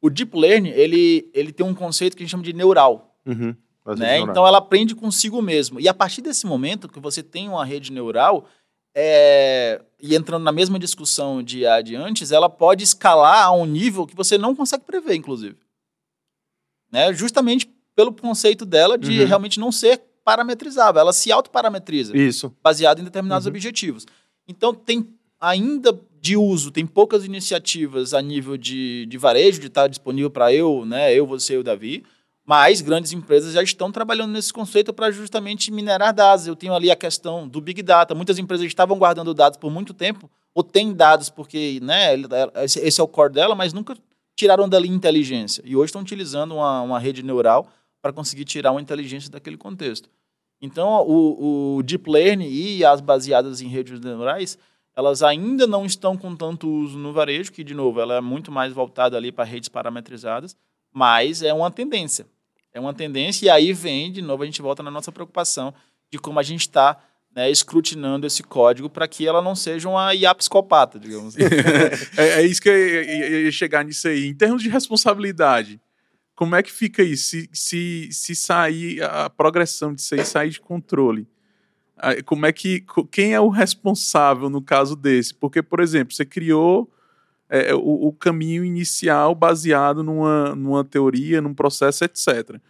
[0.00, 3.14] O deep learning, ele, ele tem um conceito que a gente chama de neural.
[3.26, 3.54] Uhum,
[3.96, 4.18] né?
[4.18, 5.78] Então, ela aprende consigo mesmo.
[5.78, 8.46] E a partir desse momento que você tem uma rede neural,
[8.94, 14.06] é, e entrando na mesma discussão de, de antes, ela pode escalar a um nível
[14.06, 15.56] que você não consegue prever, inclusive.
[16.90, 17.12] Né?
[17.12, 19.26] Justamente pelo conceito dela de uhum.
[19.26, 21.00] realmente não ser parametrizável.
[21.00, 22.16] Ela se autoparametriza.
[22.16, 22.54] Isso.
[22.62, 23.52] Baseado em determinados uhum.
[23.52, 24.06] objetivos.
[24.48, 25.08] Então, tem
[25.40, 30.52] ainda de uso, tem poucas iniciativas a nível de, de varejo, de estar disponível para
[30.52, 32.04] eu, né, eu, você e o Davi,
[32.44, 36.46] Mas grandes empresas já estão trabalhando nesse conceito para justamente minerar dados.
[36.46, 38.14] Eu tenho ali a questão do Big Data.
[38.14, 42.14] Muitas empresas estavam guardando dados por muito tempo, ou têm dados porque né,
[42.64, 43.96] esse é o core dela, mas nunca
[44.36, 45.62] tiraram dali inteligência.
[45.64, 47.66] E hoje estão utilizando uma, uma rede neural
[48.02, 50.08] para conseguir tirar uma inteligência daquele contexto.
[50.60, 54.58] Então, o, o Deep Learning e as baseadas em redes neurais,
[54.94, 58.52] elas ainda não estão com tanto uso no varejo, que, de novo, ela é muito
[58.52, 60.56] mais voltada ali para redes parametrizadas,
[60.92, 62.26] mas é uma tendência.
[62.72, 65.74] É uma tendência, e aí vem, de novo, a gente volta na nossa preocupação
[66.10, 66.98] de como a gente está
[67.36, 71.36] né, escrutinando esse código para que ela não seja uma IA psicopata, digamos.
[72.16, 74.26] é, é, isso que eu ia chegar nisso aí.
[74.26, 75.78] Em termos de responsabilidade,
[76.34, 77.28] como é que fica isso?
[77.28, 81.28] Se, se, se sair a progressão disso aí sair de controle,
[82.24, 85.34] como é que quem é o responsável no caso desse?
[85.34, 86.90] Porque, por exemplo, você criou
[87.50, 92.60] é, o, o, caminho inicial baseado numa, numa teoria, num processo, etc.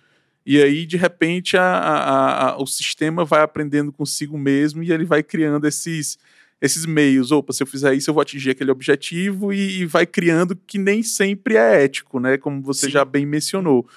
[0.47, 5.05] E aí, de repente, a, a, a, o sistema vai aprendendo consigo mesmo e ele
[5.05, 6.17] vai criando esses,
[6.63, 7.33] esses meios.
[7.33, 10.79] Opa, se eu fizer isso, eu vou atingir aquele objetivo e, e vai criando que
[10.79, 12.39] nem sempre é ético, né?
[12.39, 12.93] Como você Sim.
[12.93, 13.89] já bem mencionou.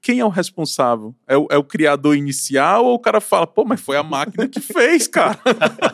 [0.00, 1.12] Quem é o responsável?
[1.26, 4.46] É o, é o, criador inicial ou o cara fala, pô, mas foi a máquina
[4.46, 5.40] que fez, cara?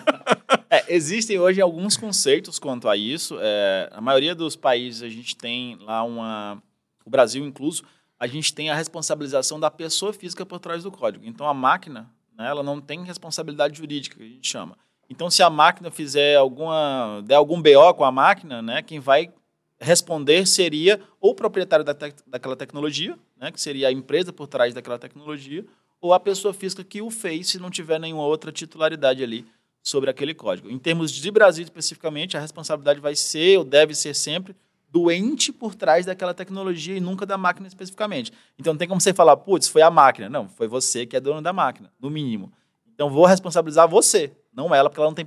[0.69, 3.39] é, existem hoje alguns conceitos quanto a isso.
[3.41, 6.63] É, a maioria dos países a gente tem lá uma.
[7.07, 7.83] O Brasil incluso,
[8.23, 11.25] a gente tem a responsabilização da pessoa física por trás do código.
[11.27, 12.09] Então a máquina,
[12.39, 14.79] né, ela não tem responsabilidade jurídica, que a gente chama.
[15.11, 19.33] Então, se a máquina fizer alguma, der algum BO com a máquina, né, quem vai
[19.81, 24.47] responder seria ou o proprietário da te daquela tecnologia, né, que seria a empresa por
[24.47, 25.67] trás daquela tecnologia,
[26.01, 29.45] ou a pessoa física que o fez, se não tiver nenhuma outra titularidade ali
[29.83, 30.71] sobre aquele código.
[30.71, 34.55] Em termos de Brasil especificamente, a responsabilidade vai ser ou deve ser sempre
[34.93, 38.31] do ente por trás daquela tecnologia e nunca da máquina especificamente.
[38.59, 40.29] Então não tem como você falar, putz, foi a máquina.
[40.29, 42.53] Não, foi você que é dono da máquina, no mínimo.
[42.95, 45.27] Então vou responsabilizar você, não ela, porque ela não tem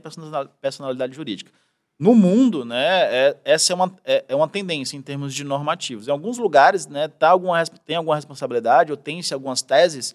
[0.61, 1.51] personalidade jurídica.
[1.97, 6.07] No mundo, né, é, essa é uma, é, é, uma tendência em termos de normativos.
[6.07, 10.13] Em alguns lugares, né, tá alguma, tem alguma responsabilidade ou tem-se algumas teses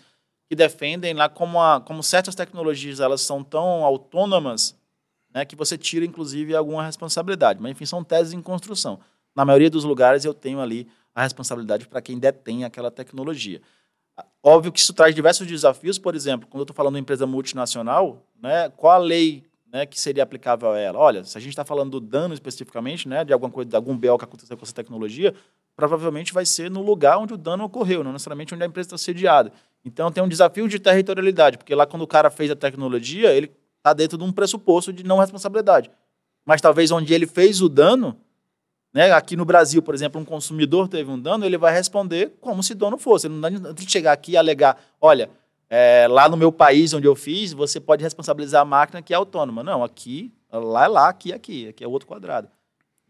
[0.48, 4.76] que defendem lá como, a, como certas tecnologias elas são tão autônomas
[5.34, 7.60] né, que você tira, inclusive, alguma responsabilidade.
[7.60, 9.00] Mas, enfim, são teses em construção.
[9.34, 13.60] Na maioria dos lugares, eu tenho ali a responsabilidade para quem detém aquela tecnologia.
[14.42, 18.24] Óbvio que isso traz diversos desafios, por exemplo, quando eu estou falando de empresa multinacional,
[18.42, 20.98] né, qual a lei né, que seria aplicável a ela?
[20.98, 23.96] Olha, se a gente está falando do dano especificamente, né, de alguma coisa, de algum
[23.96, 25.34] BO que aconteceu com essa tecnologia,
[25.76, 28.98] provavelmente vai ser no lugar onde o dano ocorreu, não necessariamente onde a empresa está
[28.98, 29.52] sediada.
[29.84, 33.50] Então tem um desafio de territorialidade, porque lá quando o cara fez a tecnologia, ele
[33.78, 35.90] está dentro de um pressuposto de não responsabilidade.
[36.44, 38.16] Mas talvez onde ele fez o dano,
[38.92, 39.12] né?
[39.12, 42.74] Aqui no Brasil, por exemplo, um consumidor teve um dano, ele vai responder como se
[42.74, 43.26] dono fosse.
[43.26, 45.30] Ele não tem que chegar aqui e alegar, olha,
[45.68, 49.16] é, lá no meu país onde eu fiz, você pode responsabilizar a máquina que é
[49.16, 49.62] autônoma.
[49.62, 52.48] Não, aqui, lá é lá, aqui é aqui, aqui é outro quadrado.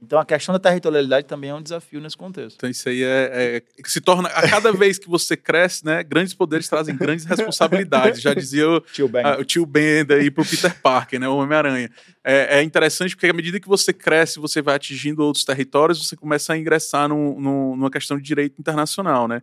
[0.03, 2.57] Então a questão da territorialidade também é um desafio nesse contexto.
[2.57, 6.33] Então isso aí é, é se torna a cada vez que você cresce, né, grandes
[6.33, 8.23] poderes trazem grandes responsabilidades.
[8.23, 11.37] Já dizia o tio Ben, a, o tio ben aí pro Peter Parker, né, o
[11.37, 11.91] Homem-Aranha.
[12.25, 16.17] É, é, interessante porque à medida que você cresce, você vai atingindo outros territórios, você
[16.17, 19.43] começa a ingressar no, no, numa questão de direito internacional, né,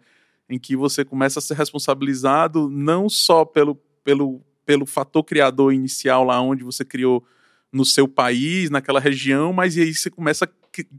[0.50, 6.24] em que você começa a ser responsabilizado não só pelo pelo pelo fator criador inicial
[6.24, 7.24] lá onde você criou
[7.72, 10.50] no seu país, naquela região, mas aí você começa a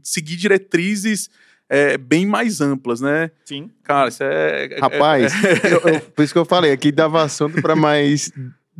[0.03, 1.29] seguir diretrizes
[1.69, 3.31] é, bem mais amplas, né?
[3.45, 3.69] Sim.
[3.83, 4.65] Cara, isso é.
[4.65, 5.73] é, é Rapaz, é...
[5.73, 8.31] eu, eu, por isso que eu falei, aqui dava assunto para mais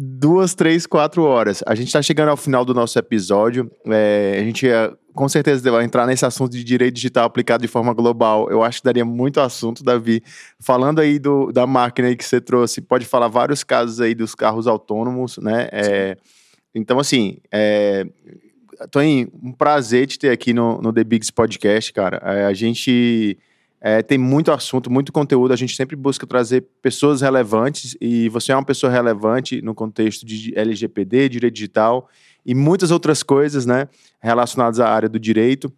[0.02, 1.62] duas, três, quatro horas.
[1.68, 3.70] A gente está chegando ao final do nosso episódio.
[3.86, 7.68] É, a gente ia, com certeza vai entrar nesse assunto de direito digital aplicado de
[7.68, 8.50] forma global.
[8.50, 10.24] Eu acho que daria muito assunto, Davi.
[10.58, 14.34] Falando aí do, da máquina aí que você trouxe, pode falar vários casos aí dos
[14.34, 15.68] carros autônomos, né?
[15.72, 16.18] É,
[16.80, 18.06] então, assim, é,
[18.88, 22.22] Toninho, um prazer te ter aqui no, no The Bigs Podcast, cara.
[22.24, 23.38] É, a gente
[23.82, 25.54] é, tem muito assunto, muito conteúdo.
[25.54, 30.26] A gente sempre busca trazer pessoas relevantes e você é uma pessoa relevante no contexto
[30.26, 32.10] de LGPD, direito digital
[32.46, 33.88] e muitas outras coisas, né,
[34.22, 35.72] relacionadas à área do direito.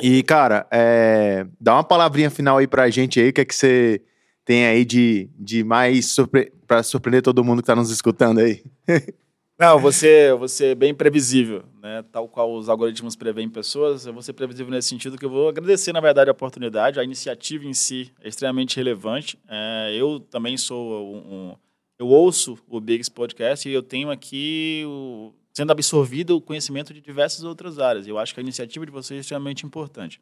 [0.00, 3.54] E, cara, é, dá uma palavrinha final aí pra gente aí, o que é que
[3.54, 4.00] você
[4.44, 8.62] tem aí de, de mais surpre para surpreender todo mundo que tá nos escutando aí?
[9.62, 12.02] Não, você, você é bem previsível, né?
[12.10, 15.48] Tal qual os algoritmos preveem pessoas, eu vou ser previsível nesse sentido que eu vou
[15.48, 16.98] agradecer, na verdade, a oportunidade.
[16.98, 19.38] A iniciativa em si é extremamente relevante.
[19.46, 21.56] É, eu também sou um, um,
[21.96, 27.00] Eu ouço o Bigs Podcast e eu tenho aqui o, sendo absorvido o conhecimento de
[27.00, 28.08] diversas outras áreas.
[28.08, 30.20] Eu acho que a iniciativa de vocês é extremamente importante,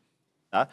[0.50, 0.68] tá?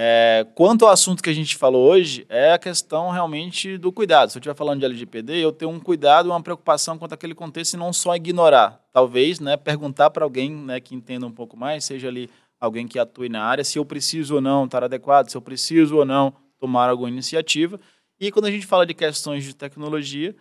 [0.00, 4.30] É, quanto ao assunto que a gente falou hoje, é a questão realmente do cuidado.
[4.30, 7.74] Se eu estiver falando de LGPD, eu tenho um cuidado, uma preocupação quanto àquele contexto
[7.74, 8.80] e não só ignorar.
[8.92, 12.30] Talvez, né, perguntar para alguém né, que entenda um pouco mais, seja ali
[12.60, 15.96] alguém que atue na área, se eu preciso ou não estar adequado, se eu preciso
[15.96, 17.80] ou não tomar alguma iniciativa.
[18.20, 20.32] E quando a gente fala de questões de tecnologia,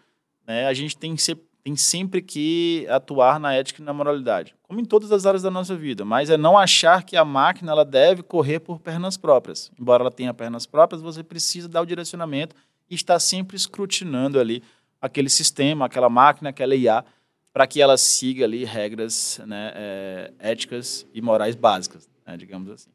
[0.48, 1.36] né, a gente tem que ser
[1.68, 5.52] tem sempre que atuar na ética e na moralidade, como em todas as áreas da
[5.52, 9.70] nossa vida, mas é não achar que a máquina ela deve correr por pernas próprias.
[9.78, 12.56] Embora ela tenha pernas próprias, você precisa dar o direcionamento
[12.90, 14.64] e estar sempre escrutinando ali
[15.02, 17.04] aquele sistema, aquela máquina, aquela IA,
[17.52, 22.92] para que ela siga ali regras né, é, éticas e morais básicas, né, digamos assim.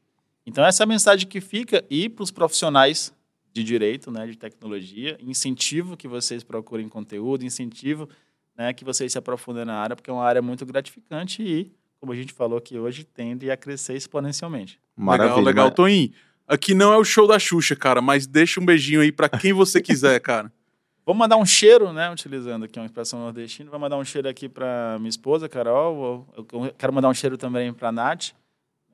[0.46, 3.12] Então essa é a mensagem que fica e para os profissionais
[3.52, 8.08] de direito, né, de tecnologia, incentivo que vocês procurem conteúdo, incentivo
[8.62, 12.12] né, que vocês se aprofundem na área, porque é uma área muito gratificante e, como
[12.12, 14.78] a gente falou aqui hoje, tende a crescer exponencialmente.
[14.96, 15.70] Maravilha, legal, legal.
[15.72, 16.12] Toninho,
[16.46, 19.52] aqui não é o show da Xuxa, cara, mas deixa um beijinho aí para quem
[19.52, 20.52] você quiser, cara.
[21.04, 22.08] Vou mandar um cheiro, né?
[22.12, 23.68] Utilizando aqui uma expressão nordestina.
[23.68, 26.28] Vou mandar um cheiro aqui para minha esposa, Carol.
[26.36, 28.30] Eu quero mandar um cheiro também para a Nath,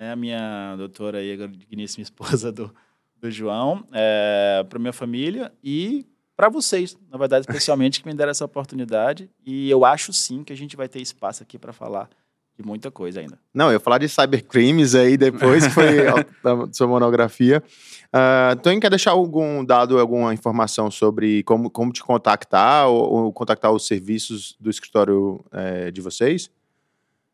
[0.00, 2.74] né, a minha doutora e digníssima esposa do,
[3.20, 6.06] do João, é, para minha família e
[6.38, 9.28] para vocês, na verdade, especialmente, que me deram essa oportunidade.
[9.44, 12.08] E eu acho sim que a gente vai ter espaço aqui para falar
[12.56, 13.36] de muita coisa ainda.
[13.52, 16.04] Não, eu ia falar de cybercrimes aí depois, foi
[16.44, 17.60] da sua monografia.
[18.14, 23.32] Uh, então, quer deixar algum dado, alguma informação sobre como, como te contactar ou, ou
[23.32, 26.48] contactar os serviços do escritório é, de vocês?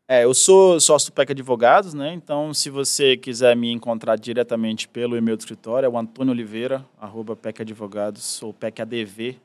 [0.07, 2.13] É, eu sou sócio do PEC Advogados, né?
[2.13, 6.85] Então, se você quiser me encontrar diretamente pelo e-mail do escritório, é o Antônio Oliveira,
[6.99, 9.39] arroba pecadvogados ou pecadv.com.br.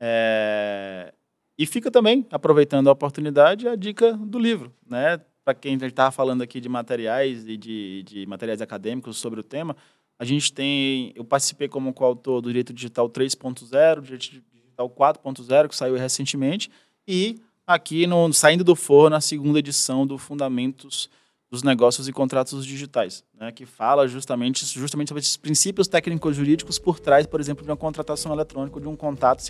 [0.00, 1.14] É...
[1.56, 5.20] E fica também, aproveitando a oportunidade, a dica do livro, né?
[5.44, 9.76] Para quem estava falando aqui de materiais e de, de materiais acadêmicos sobre o tema,
[10.18, 11.12] a gente tem...
[11.14, 16.68] Eu participei como coautor do Direito Digital 3.0, Direito Digital 4.0, que saiu recentemente,
[17.06, 21.10] e aqui no Saindo do Forno, a segunda edição do Fundamentos
[21.50, 26.78] dos Negócios e Contratos Digitais, né, que fala justamente, justamente sobre esses princípios técnicos jurídicos
[26.78, 29.42] por trás, por exemplo, de uma contratação eletrônica, de um contato,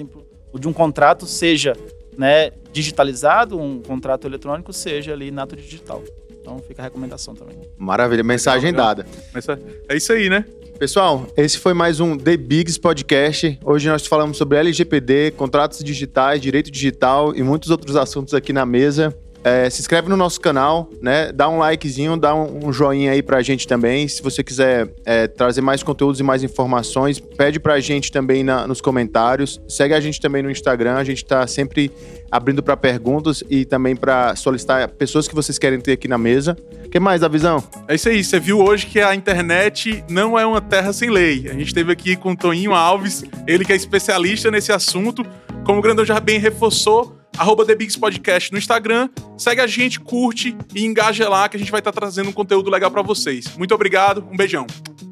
[0.59, 1.75] de um contrato seja
[2.17, 6.03] né, digitalizado, um contrato eletrônico, seja ali nato digital.
[6.49, 7.59] Então fica a recomendação também.
[7.77, 9.05] Maravilha, mensagem legal, legal.
[9.05, 9.61] dada.
[9.87, 10.47] É isso aí, né?
[10.79, 13.59] Pessoal, esse foi mais um The Bigs Podcast.
[13.63, 18.65] Hoje nós falamos sobre LGPD, contratos digitais, direito digital e muitos outros assuntos aqui na
[18.65, 19.15] mesa.
[19.45, 21.33] É, se inscreve no nosso canal, né?
[21.33, 24.09] Dá um likezinho, dá um, joinha aí pra gente também.
[24.09, 28.67] Se você quiser é, trazer mais conteúdos e mais informações, pede pra gente também na,
[28.67, 29.61] nos comentários.
[29.69, 31.91] Segue a gente também no Instagram, a gente tá sempre
[32.31, 36.57] abrindo para perguntas e também para solicitar pessoas que vocês querem ter aqui na mesa.
[36.85, 37.63] O que mais, da visão?
[37.87, 41.47] É isso aí, você viu hoje que a internet não é uma terra sem lei.
[41.49, 45.25] A gente esteve aqui com o Toninho Alves, ele que é especialista nesse assunto.
[45.65, 49.09] Como o Grandão já bem reforçou, arroba The Bigs Podcast no Instagram.
[49.37, 52.33] Segue a gente, curte e engaja lá que a gente vai estar tá trazendo um
[52.33, 53.57] conteúdo legal para vocês.
[53.57, 54.67] Muito obrigado, um beijão.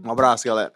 [0.05, 0.73] Um abraço, galera.